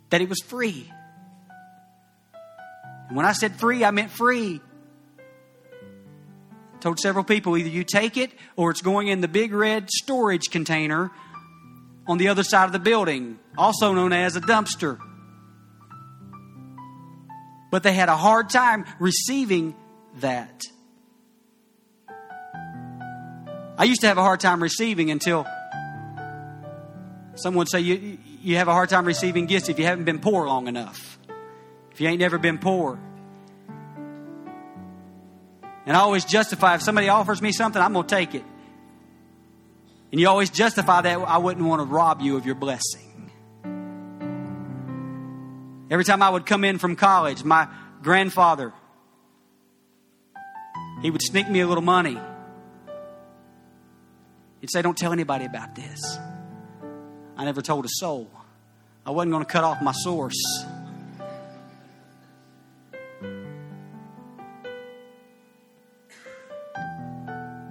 that 0.09 0.21
it 0.21 0.29
was 0.29 0.39
free. 0.41 0.91
And 3.07 3.17
when 3.17 3.25
I 3.25 3.33
said 3.33 3.55
free, 3.55 3.83
I 3.83 3.91
meant 3.91 4.11
free. 4.11 4.61
I 6.73 6.77
told 6.79 6.99
several 6.99 7.23
people 7.23 7.57
either 7.57 7.69
you 7.69 7.83
take 7.83 8.17
it 8.17 8.31
or 8.55 8.71
it's 8.71 8.81
going 8.81 9.07
in 9.07 9.21
the 9.21 9.27
big 9.27 9.53
red 9.53 9.89
storage 9.89 10.49
container 10.51 11.11
on 12.07 12.17
the 12.17 12.27
other 12.27 12.43
side 12.43 12.65
of 12.65 12.71
the 12.71 12.79
building, 12.79 13.39
also 13.57 13.93
known 13.93 14.13
as 14.13 14.35
a 14.35 14.41
dumpster. 14.41 14.99
But 17.71 17.83
they 17.83 17.93
had 17.93 18.09
a 18.09 18.17
hard 18.17 18.49
time 18.49 18.85
receiving 18.99 19.75
that. 20.17 20.61
I 23.77 23.83
used 23.83 24.01
to 24.01 24.07
have 24.07 24.17
a 24.17 24.21
hard 24.21 24.39
time 24.39 24.63
receiving 24.63 25.11
until 25.11 25.45
someone 27.35 27.65
say 27.67 27.81
you, 27.81 28.17
you 28.45 28.57
have 28.57 28.67
a 28.67 28.73
hard 28.73 28.89
time 28.89 29.05
receiving 29.05 29.47
gifts 29.47 29.69
if 29.69 29.79
you 29.79 29.85
haven't 29.85 30.05
been 30.05 30.19
poor 30.19 30.45
long 30.45 30.67
enough. 30.67 31.17
If 31.91 31.99
you 31.99 32.07
ain't 32.07 32.19
never 32.19 32.37
been 32.37 32.59
poor. 32.59 32.99
And 35.87 35.97
I 35.97 36.01
always 36.01 36.25
justify 36.25 36.75
if 36.75 36.83
somebody 36.83 37.09
offers 37.09 37.41
me 37.41 37.51
something, 37.51 37.81
I'm 37.81 37.93
going 37.93 38.05
to 38.05 38.15
take 38.15 38.35
it. 38.35 38.43
And 40.11 40.21
you 40.21 40.29
always 40.29 40.51
justify 40.51 41.01
that 41.01 41.17
I 41.17 41.39
wouldn't 41.39 41.65
want 41.65 41.79
to 41.79 41.85
rob 41.85 42.21
you 42.21 42.37
of 42.37 42.45
your 42.45 42.53
blessing. 42.53 43.31
Every 45.89 46.03
time 46.03 46.21
I 46.21 46.29
would 46.29 46.45
come 46.45 46.63
in 46.63 46.77
from 46.77 46.95
college, 46.95 47.43
my 47.43 47.67
grandfather, 48.03 48.73
he 51.01 51.09
would 51.09 51.23
sneak 51.23 51.49
me 51.49 51.61
a 51.61 51.67
little 51.67 51.83
money. 51.83 52.19
He'd 54.61 54.71
say, 54.71 54.83
Don't 54.83 54.97
tell 54.97 55.13
anybody 55.13 55.45
about 55.45 55.73
this. 55.73 56.17
I 57.37 57.43
never 57.43 57.63
told 57.63 57.85
a 57.85 57.89
soul. 57.91 58.29
I 59.05 59.11
wasn't 59.11 59.33
going 59.33 59.45
to 59.45 59.51
cut 59.51 59.63
off 59.63 59.81
my 59.81 59.91
source. 59.91 60.65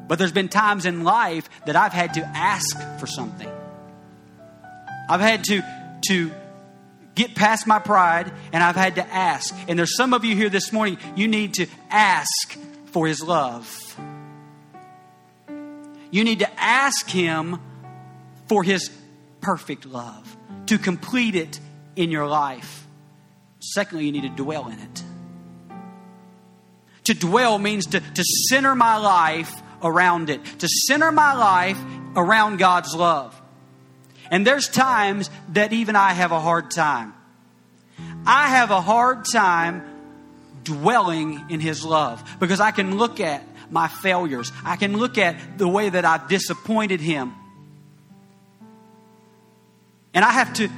But 0.06 0.18
there's 0.18 0.32
been 0.32 0.48
times 0.48 0.86
in 0.86 1.02
life 1.02 1.48
that 1.66 1.76
I've 1.76 1.92
had 1.92 2.14
to 2.14 2.24
ask 2.24 2.78
for 3.00 3.06
something. 3.06 3.50
I've 5.08 5.20
had 5.20 5.44
to, 5.44 5.62
to 6.08 6.30
get 7.14 7.34
past 7.34 7.66
my 7.66 7.78
pride 7.78 8.32
and 8.52 8.62
I've 8.62 8.76
had 8.76 8.96
to 8.96 9.06
ask. 9.06 9.54
And 9.66 9.78
there's 9.78 9.96
some 9.96 10.14
of 10.14 10.24
you 10.24 10.36
here 10.36 10.48
this 10.48 10.72
morning, 10.72 10.98
you 11.16 11.26
need 11.26 11.54
to 11.54 11.66
ask 11.90 12.56
for 12.86 13.06
His 13.06 13.22
love. 13.22 13.68
You 16.10 16.22
need 16.22 16.40
to 16.40 16.60
ask 16.60 17.08
Him 17.08 17.58
for 18.46 18.62
His 18.62 18.90
perfect 19.44 19.84
love, 19.84 20.36
to 20.64 20.78
complete 20.78 21.34
it 21.34 21.60
in 21.96 22.10
your 22.10 22.26
life. 22.26 22.86
Secondly, 23.60 24.06
you 24.06 24.12
need 24.12 24.22
to 24.22 24.30
dwell 24.30 24.68
in 24.68 24.78
it. 24.78 25.02
To 27.04 27.14
dwell 27.14 27.58
means 27.58 27.84
to, 27.88 28.00
to 28.00 28.24
center 28.48 28.74
my 28.74 28.96
life 28.96 29.62
around 29.82 30.30
it, 30.30 30.42
to 30.60 30.68
center 30.86 31.12
my 31.12 31.34
life 31.34 31.78
around 32.16 32.56
God's 32.56 32.94
love. 32.94 33.38
And 34.30 34.46
there's 34.46 34.66
times 34.66 35.28
that 35.50 35.74
even 35.74 35.94
I 35.94 36.14
have 36.14 36.32
a 36.32 36.40
hard 36.40 36.70
time. 36.70 37.12
I 38.26 38.48
have 38.48 38.70
a 38.70 38.80
hard 38.80 39.26
time 39.30 39.84
dwelling 40.62 41.50
in 41.50 41.60
His 41.60 41.84
love 41.84 42.24
because 42.40 42.60
I 42.60 42.70
can 42.70 42.96
look 42.96 43.20
at 43.20 43.44
my 43.70 43.88
failures, 43.88 44.50
I 44.64 44.76
can 44.76 44.96
look 44.96 45.18
at 45.18 45.58
the 45.58 45.68
way 45.68 45.90
that 45.90 46.06
I've 46.06 46.28
disappointed 46.28 47.02
Him. 47.02 47.34
And 50.14 50.24
I 50.24 50.30
have 50.30 50.54
to 50.54 50.68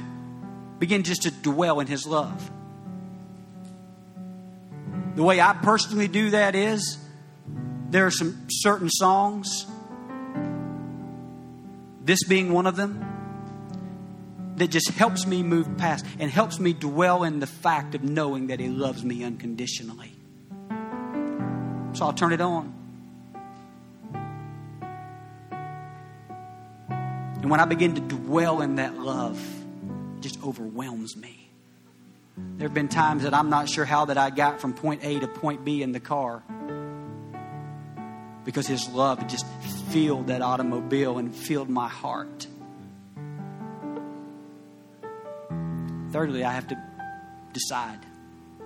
begin 0.79 1.03
just 1.03 1.23
to 1.23 1.31
dwell 1.31 1.79
in 1.79 1.87
His 1.87 2.05
love. 2.05 2.51
The 5.15 5.23
way 5.23 5.39
I 5.39 5.53
personally 5.53 6.07
do 6.07 6.31
that 6.31 6.55
is 6.55 6.97
there 7.89 8.05
are 8.05 8.11
some 8.11 8.47
certain 8.49 8.89
songs, 8.89 9.65
this 12.03 12.23
being 12.27 12.51
one 12.51 12.67
of 12.67 12.75
them, 12.75 13.03
that 14.57 14.69
just 14.69 14.89
helps 14.89 15.25
me 15.25 15.43
move 15.43 15.77
past 15.77 16.05
and 16.19 16.31
helps 16.31 16.59
me 16.59 16.73
dwell 16.73 17.23
in 17.23 17.39
the 17.39 17.47
fact 17.47 17.93
of 17.95 18.03
knowing 18.03 18.47
that 18.47 18.59
He 18.59 18.69
loves 18.69 19.03
me 19.03 19.23
unconditionally. 19.23 20.13
So 21.93 22.05
I'll 22.05 22.13
turn 22.13 22.33
it 22.33 22.41
on. 22.41 22.76
And 27.47 27.51
when 27.53 27.61
I 27.61 27.65
begin 27.65 27.95
to 27.95 28.01
dwell 28.01 28.61
in 28.61 28.75
that 28.75 28.99
love, 28.99 29.39
it 30.17 30.19
just 30.19 30.43
overwhelms 30.43 31.15
me. 31.15 31.49
There 32.35 32.67
have 32.67 32.73
been 32.73 32.89
times 32.89 33.23
that 33.23 33.33
I'm 33.33 33.49
not 33.49 33.69
sure 33.69 33.85
how 33.85 34.03
that 34.03 34.17
I 34.17 34.31
got 34.31 34.59
from 34.59 34.73
point 34.73 35.05
A 35.05 35.17
to 35.21 35.29
point 35.29 35.63
B 35.63 35.81
in 35.81 35.93
the 35.93 36.01
car 36.01 36.43
because 38.43 38.67
His 38.67 38.89
love 38.89 39.25
just 39.27 39.45
filled 39.91 40.27
that 40.27 40.41
automobile 40.41 41.19
and 41.19 41.33
filled 41.33 41.69
my 41.69 41.87
heart. 41.87 42.47
Thirdly, 46.11 46.43
I 46.43 46.51
have 46.51 46.67
to 46.67 46.83
decide. 47.53 47.99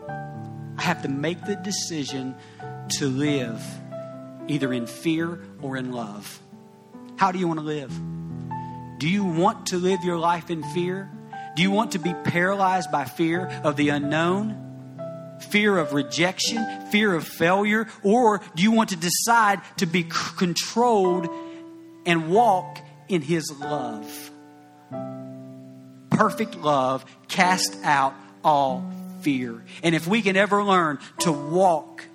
I 0.09 0.81
have 0.81 1.03
to 1.03 1.07
make 1.07 1.45
the 1.45 1.55
decision 1.55 2.33
to 2.97 3.05
live 3.05 3.63
either 4.47 4.73
in 4.73 4.87
fear 4.87 5.39
or 5.61 5.77
in 5.77 5.91
love. 5.91 6.41
How 7.17 7.31
do 7.31 7.37
you 7.37 7.47
want 7.47 7.59
to 7.59 7.65
live? 7.67 7.93
Do 9.01 9.09
you 9.09 9.25
want 9.25 9.65
to 9.67 9.77
live 9.77 10.03
your 10.03 10.19
life 10.19 10.51
in 10.51 10.61
fear? 10.61 11.09
Do 11.55 11.63
you 11.63 11.71
want 11.71 11.93
to 11.93 11.97
be 11.97 12.13
paralyzed 12.13 12.91
by 12.91 13.05
fear 13.05 13.47
of 13.63 13.75
the 13.75 13.89
unknown? 13.89 14.67
fear 15.49 15.75
of 15.75 15.93
rejection, 15.93 16.63
fear 16.91 17.15
of 17.15 17.27
failure, 17.27 17.87
or 18.03 18.41
do 18.53 18.61
you 18.61 18.69
want 18.69 18.89
to 18.89 18.95
decide 18.95 19.59
to 19.77 19.87
be 19.87 20.03
controlled 20.03 21.27
and 22.05 22.29
walk 22.29 22.77
in 23.07 23.23
His 23.23 23.51
love? 23.59 24.29
Perfect 26.11 26.57
love 26.57 27.03
cast 27.27 27.75
out 27.83 28.13
all 28.43 28.87
fear. 29.21 29.63
And 29.81 29.95
if 29.95 30.05
we 30.07 30.21
can 30.21 30.37
ever 30.37 30.63
learn 30.63 30.99
to 31.21 31.31
walk 31.31 32.05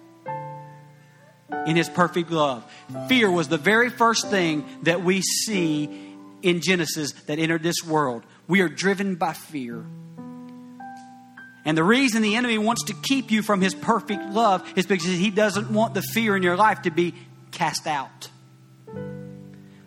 in 1.67 1.75
His 1.75 1.89
perfect 1.89 2.31
love, 2.31 2.65
fear 3.09 3.29
was 3.29 3.49
the 3.49 3.59
very 3.59 3.91
first 3.91 4.31
thing 4.31 4.65
that 4.85 5.03
we 5.03 5.21
see 5.21 6.06
in 6.43 6.61
Genesis 6.61 7.13
that 7.27 7.39
entered 7.39 7.63
this 7.63 7.85
world. 7.85 8.25
We 8.49 8.61
are 8.61 8.69
driven 8.69 9.17
by 9.17 9.33
fear. 9.33 9.85
And 11.65 11.77
the 11.77 11.85
reason 11.85 12.23
the 12.23 12.37
enemy 12.37 12.59
wants 12.59 12.85
to 12.85 12.95
keep 12.95 13.31
you 13.33 13.43
from 13.43 13.61
his 13.61 13.75
perfect 13.75 14.31
love 14.31 14.65
is 14.77 14.87
because 14.87 15.11
he 15.11 15.31
doesn't 15.31 15.71
want 15.71 15.95
the 15.95 16.03
fear 16.03 16.37
in 16.37 16.43
your 16.43 16.57
life 16.57 16.83
to 16.83 16.91
be 16.91 17.15
cast 17.51 17.87
out. 17.87 18.31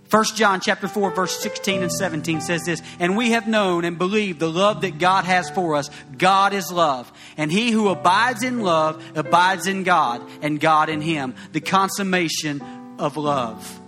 1 0.10 0.24
John 0.36 0.60
chapter 0.60 0.88
4 0.88 1.12
verse 1.12 1.40
16 1.40 1.84
and 1.84 1.92
17 1.92 2.42
says 2.42 2.66
this, 2.66 2.82
and 3.00 3.16
we 3.16 3.32
have 3.32 3.48
known 3.48 3.86
and 3.86 3.98
believed 3.98 4.40
the 4.40 4.50
love 4.50 4.82
that 4.82 4.98
God 4.98 5.24
has 5.26 5.50
for 5.52 5.76
us. 5.76 5.90
God 6.18 6.52
is 6.54 6.72
love, 6.72 7.12
and 7.38 7.52
he 7.52 7.70
who 7.70 7.90
abides 7.90 8.42
in 8.42 8.62
love 8.62 9.04
abides 9.16 9.68
in 9.68 9.84
God, 9.84 10.28
and 10.42 10.60
God 10.60 10.90
in 10.90 11.00
him, 11.00 11.36
the 11.52 11.62
consummation 11.62 12.62
of 12.98 13.18
love. 13.18 13.80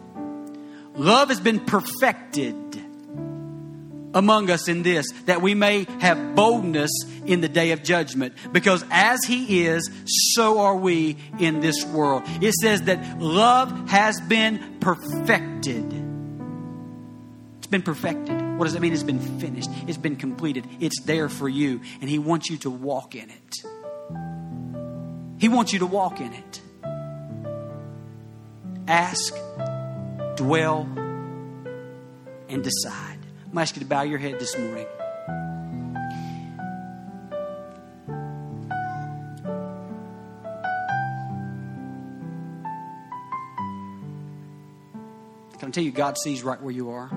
Love 1.02 1.30
has 1.30 1.40
been 1.40 1.60
perfected 1.60 2.56
among 4.14 4.52
us 4.52 4.68
in 4.68 4.84
this, 4.84 5.10
that 5.26 5.42
we 5.42 5.56
may 5.56 5.88
have 6.00 6.36
boldness 6.36 6.92
in 7.26 7.42
the 7.42 7.50
day 7.50 7.72
of 7.72 7.82
judgment. 7.82 8.36
Because 8.52 8.86
as 8.92 9.24
He 9.26 9.66
is, 9.66 9.90
so 10.36 10.60
are 10.60 10.76
we 10.76 11.18
in 11.40 11.60
this 11.60 11.84
world. 11.86 12.22
It 12.40 12.54
says 12.54 12.84
that 12.84 13.20
love 13.20 13.90
has 13.90 14.22
been 14.22 14.78
perfected. 14.80 15.92
It's 17.58 17.68
been 17.68 17.82
perfected. 17.82 18.40
What 18.60 18.66
does 18.66 18.74
that 18.74 18.82
mean? 18.82 18.94
It's 18.94 19.02
been 19.02 19.40
finished, 19.40 19.72
it's 19.88 19.98
been 19.98 20.18
completed. 20.18 20.68
It's 20.80 21.02
there 21.02 21.30
for 21.30 21.50
you, 21.50 21.82
and 22.00 22.12
He 22.12 22.20
wants 22.20 22.48
you 22.52 22.58
to 22.58 22.70
walk 22.70 23.16
in 23.16 23.32
it. 23.32 23.56
He 25.40 25.50
wants 25.50 25.74
you 25.74 25.80
to 25.80 25.88
walk 25.88 26.22
in 26.22 26.32
it. 26.32 26.62
Ask, 28.88 29.34
dwell, 30.42 30.88
and 32.50 32.64
decide. 32.64 33.20
I'm 33.46 33.54
going 33.54 33.56
to 33.58 33.62
ask 33.62 33.76
you 33.76 33.82
to 33.82 33.86
bow 33.88 34.02
your 34.02 34.18
head 34.18 34.40
this 34.40 34.58
morning. 34.58 34.88
Can 45.60 45.68
I 45.68 45.72
tell 45.72 45.84
you, 45.84 45.92
God 45.92 46.18
sees 46.18 46.42
right 46.42 46.60
where 46.60 46.74
you 46.74 46.90
are? 46.90 47.12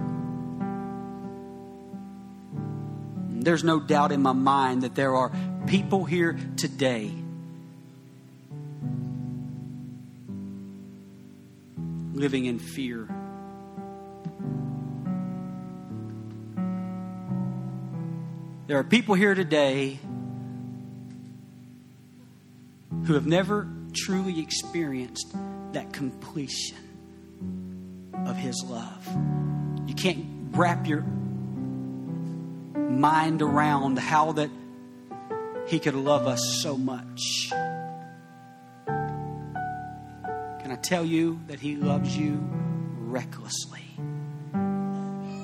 There's 3.30 3.64
no 3.64 3.80
doubt 3.80 4.12
in 4.12 4.20
my 4.20 4.32
mind 4.32 4.82
that 4.82 4.94
there 4.94 5.14
are 5.14 5.32
people 5.66 6.04
here 6.04 6.36
today 6.56 7.23
living 12.14 12.46
in 12.46 12.58
fear. 12.58 13.08
There 18.66 18.78
are 18.78 18.84
people 18.84 19.14
here 19.14 19.34
today 19.34 19.98
who 23.04 23.14
have 23.14 23.26
never 23.26 23.68
truly 23.92 24.40
experienced 24.40 25.34
that 25.72 25.92
completion 25.92 26.78
of 28.26 28.36
His 28.36 28.64
love. 28.64 29.06
You 29.86 29.94
can't 29.94 30.24
wrap 30.52 30.86
your 30.86 31.02
mind 32.74 33.42
around 33.42 33.98
how 33.98 34.32
that 34.32 34.50
He 35.66 35.78
could 35.78 35.94
love 35.94 36.26
us 36.26 36.60
so 36.62 36.78
much. 36.78 37.52
Tell 40.85 41.05
you 41.05 41.41
that 41.49 41.61
He 41.61 41.76
loves 41.76 42.16
you 42.16 42.39
recklessly? 42.99 43.85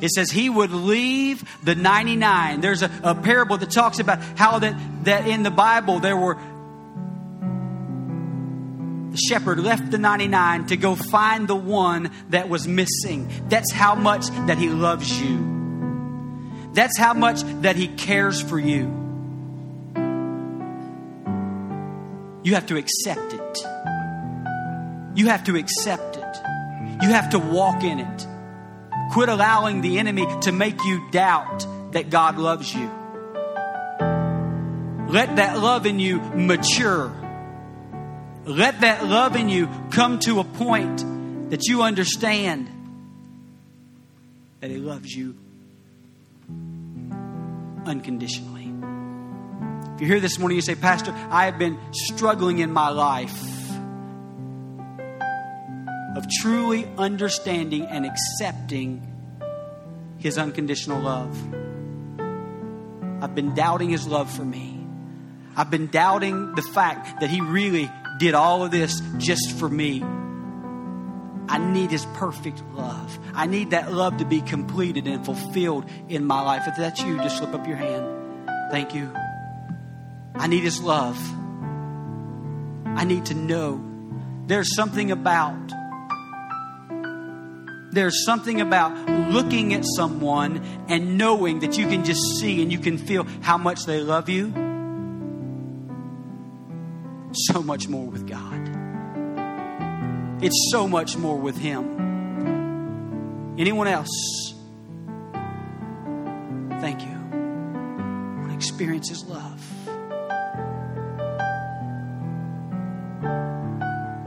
It 0.01 0.11
says 0.11 0.31
he 0.31 0.49
would 0.49 0.71
leave 0.71 1.45
the 1.63 1.75
99. 1.75 2.61
There's 2.61 2.83
a, 2.83 2.91
a 3.03 3.15
parable 3.15 3.59
that 3.59 3.71
talks 3.71 3.99
about 3.99 4.23
how 4.37 4.59
that, 4.59 5.05
that 5.05 5.27
in 5.27 5.43
the 5.43 5.51
Bible 5.51 6.01
there 6.01 6.17
were 6.17 6.39
the 9.11 9.17
shepherd 9.17 9.59
left 9.59 9.91
the 9.91 9.99
99 9.99 10.67
to 10.67 10.77
go 10.77 10.95
find 10.95 11.49
the 11.49 11.57
one 11.57 12.11
that 12.29 12.49
was 12.49 12.67
missing. 12.69 13.31
That's 13.49 13.73
how 13.73 13.95
much 13.95 14.29
that 14.47 14.57
he 14.57 14.69
loves 14.69 15.21
you. 15.21 16.71
That's 16.73 16.97
how 16.97 17.13
much 17.13 17.43
that 17.63 17.75
he 17.75 17.89
cares 17.89 18.41
for 18.41 18.59
you. 18.59 18.97
You 22.43 22.55
have 22.55 22.67
to 22.67 22.77
accept 22.77 23.33
it. 23.33 23.59
You 25.21 25.27
have 25.27 25.45
to 25.45 25.57
accept 25.57 26.17
it. 26.17 26.37
You 27.03 27.11
have 27.11 27.29
to 27.33 27.39
walk 27.39 27.85
in 27.85 27.99
it. 27.99 28.27
Quit 29.13 29.29
allowing 29.29 29.83
the 29.83 29.99
enemy 29.99 30.27
to 30.41 30.51
make 30.51 30.83
you 30.83 31.11
doubt 31.11 31.67
that 31.93 32.09
God 32.09 32.39
loves 32.39 32.75
you. 32.75 32.91
Let 35.11 35.37
that 35.37 35.59
love 35.59 35.85
in 35.85 36.01
you 36.01 36.21
mature. 36.21 37.13
Let 38.47 38.81
that 38.81 39.05
love 39.05 39.37
in 39.37 39.51
you 39.51 39.69
come 39.91 40.21
to 40.21 40.41
a 40.41 40.45
point 40.45 41.51
that 41.51 41.67
you 41.67 41.83
understand 41.83 42.71
that 44.61 44.71
He 44.71 44.79
loves 44.79 45.15
you 45.15 45.37
unconditionally. 47.85 48.73
If 49.97 50.01
you're 50.01 50.09
here 50.09 50.21
this 50.21 50.39
morning, 50.39 50.57
you 50.57 50.63
say, 50.63 50.77
Pastor, 50.77 51.13
I 51.29 51.45
have 51.45 51.59
been 51.59 51.79
struggling 51.93 52.61
in 52.61 52.73
my 52.73 52.89
life 52.89 53.50
of 56.21 56.29
truly 56.29 56.87
understanding 56.99 57.87
and 57.87 58.05
accepting 58.05 59.01
His 60.19 60.37
unconditional 60.37 61.01
love. 61.01 61.35
I've 63.23 63.35
been 63.35 63.55
doubting 63.55 63.89
His 63.89 64.07
love 64.07 64.31
for 64.31 64.45
me. 64.45 64.87
I've 65.57 65.71
been 65.71 65.87
doubting 65.87 66.55
the 66.55 66.63
fact 66.63 67.21
that 67.21 67.31
He 67.31 67.41
really 67.41 67.91
did 68.19 68.35
all 68.35 68.63
of 68.63 68.71
this 68.71 69.01
just 69.17 69.53
for 69.53 69.69
me. 69.69 70.03
I 71.49 71.57
need 71.57 71.91
His 71.91 72.05
perfect 72.15 72.63
love. 72.75 73.19
I 73.35 73.47
need 73.47 73.71
that 73.71 73.91
love 73.93 74.19
to 74.19 74.27
be 74.27 74.43
completed 74.43 75.07
and 75.07 75.25
fulfilled 75.25 75.89
in 76.11 76.27
my 76.27 76.43
life. 76.43 76.65
If 76.67 76.77
that's 76.77 77.03
you, 77.03 77.17
just 77.17 77.39
slip 77.39 77.55
up 77.55 77.67
your 77.67 77.77
hand. 77.77 78.71
Thank 78.71 78.95
you. 78.95 79.11
I 80.35 80.49
need 80.49 80.65
His 80.65 80.83
love. 80.83 81.19
I 82.85 83.05
need 83.05 83.25
to 83.27 83.35
know 83.35 83.83
there's 84.47 84.75
something 84.77 85.11
about 85.11 85.73
there's 87.93 88.25
something 88.25 88.61
about 88.61 88.93
looking 89.31 89.75
at 89.75 89.85
someone 89.97 90.65
and 90.89 91.19
knowing 91.19 91.61
that 91.61 91.77
you 91.77 91.87
can 91.89 92.05
just 92.05 92.21
see 92.39 92.63
and 92.63 92.71
you 92.71 92.79
can 92.79 92.99
feel 92.99 93.25
how 93.41 93.59
much 93.59 93.85
they 93.85 94.01
love 94.01 94.29
you. 94.29 94.53
So 97.33 97.63
much 97.63 97.89
more 97.89 98.07
with 98.07 98.29
God. 98.29 98.81
It's 100.43 100.69
so 100.71 100.89
much 100.89 101.17
more 101.17 101.37
with 101.37 101.59
Him. 101.59 103.57
Anyone 103.59 103.89
else? 103.89 104.55
Thank 106.81 107.03
you. 107.03 107.09
I 107.09 108.39
want 108.39 108.49
to 108.51 108.55
experience 108.55 109.09
His 109.09 109.25
love. 109.25 109.61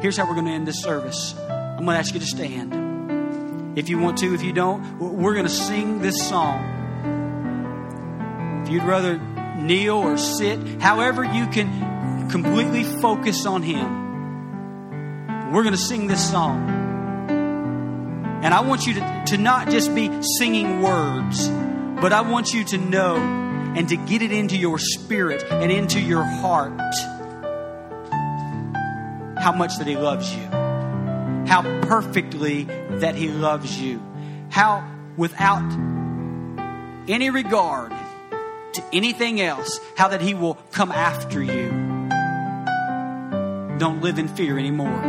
Here's 0.02 0.18
how 0.18 0.28
we're 0.28 0.36
going 0.36 0.48
to 0.48 0.52
end 0.52 0.68
this 0.68 0.82
service. 0.82 1.34
I'm 1.40 1.86
going 1.86 1.96
to 1.96 2.00
ask 2.00 2.14
you 2.14 2.20
to 2.20 2.26
stand. 2.26 2.83
If 3.76 3.90
you 3.90 3.98
want 3.98 4.20
to, 4.20 4.34
if 4.36 4.44
you 4.44 4.54
don't, 4.54 5.00
we're 5.00 5.34
going 5.34 5.48
to 5.48 5.52
sing 5.52 6.00
this 6.00 6.28
song. 6.28 6.62
If 8.64 8.70
you'd 8.70 8.84
rather 8.84 9.18
kneel 9.58 9.96
or 9.96 10.18
sit, 10.18 10.82
however 10.82 11.24
you 11.24 11.48
can 11.48 12.30
completely 12.30 12.84
focus 12.84 13.48
on 13.48 13.64
Him, 13.64 15.52
we're 15.52 15.64
going 15.64 15.74
to 15.74 15.82
sing 15.82 16.06
this 16.06 16.30
song. 16.30 16.70
And 18.44 18.54
I 18.54 18.62
want 18.62 18.86
you 18.86 18.94
to, 18.96 19.24
to 19.28 19.38
not 19.38 19.70
just 19.70 19.96
be 19.96 20.22
singing 20.38 20.82
words, 20.82 21.50
but 21.50 22.14
I 22.14 22.22
want 22.22 22.54
you 22.54 22.64
to 22.66 22.78
know 22.78 23.16
and 23.16 23.90
to 23.90 23.96
get 23.96 24.22
it 24.22 24.32
into 24.32 24.56
your 24.56 24.78
spirit 24.78 25.44
and 25.50 25.72
into 25.72 26.00
your 26.00 26.24
heart 26.24 26.80
how 29.40 29.52
much 29.52 29.78
that 29.78 29.88
He 29.88 29.96
loves 29.96 30.34
you 30.36 30.63
how 31.54 31.62
perfectly 31.82 32.64
that 32.90 33.14
He 33.14 33.28
loves 33.30 33.80
you. 33.80 34.02
How, 34.50 34.84
without 35.18 35.72
any 37.08 37.30
regard 37.30 37.92
to 37.92 38.84
anything 38.92 39.40
else, 39.40 39.80
how 39.96 40.08
that 40.08 40.20
He 40.20 40.34
will 40.34 40.56
come 40.72 40.92
after 40.92 41.44
you. 41.44 41.70
Don't 43.78 44.02
live 44.02 44.18
in 44.18 44.28
fear 44.30 44.58
anymore. 44.58 45.00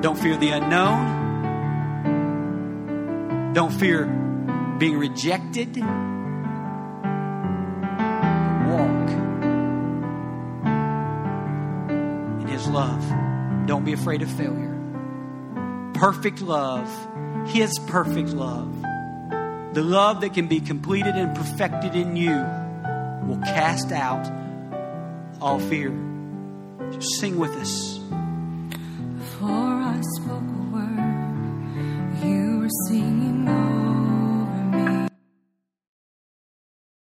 Don't 0.00 0.18
fear 0.18 0.38
the 0.38 0.48
unknown. 0.48 1.20
Don't 3.52 3.74
fear 3.74 4.06
being 4.78 4.96
rejected. 4.96 5.76
Walk 5.76 5.90
in 12.40 12.46
His 12.48 12.66
love. 12.68 13.21
Don't 13.66 13.84
be 13.84 13.92
afraid 13.92 14.22
of 14.22 14.30
failure. 14.30 14.70
Perfect 15.94 16.40
love, 16.40 16.88
His 17.48 17.78
perfect 17.86 18.30
love, 18.30 18.82
the 19.74 19.82
love 19.82 20.20
that 20.22 20.34
can 20.34 20.48
be 20.48 20.60
completed 20.60 21.14
and 21.14 21.34
perfected 21.36 21.94
in 21.94 22.16
you, 22.16 22.44
will 23.26 23.40
cast 23.44 23.92
out 23.92 24.30
all 25.40 25.60
fear. 25.60 25.90
Sing 27.18 27.38
with 27.38 27.52
us. 27.52 27.98
Before 29.18 29.50
I 29.50 30.00
spoke 30.16 30.42
a 30.42 30.62
word, 30.72 32.24
you 32.24 32.58
were 32.58 32.68
singing. 32.88 33.61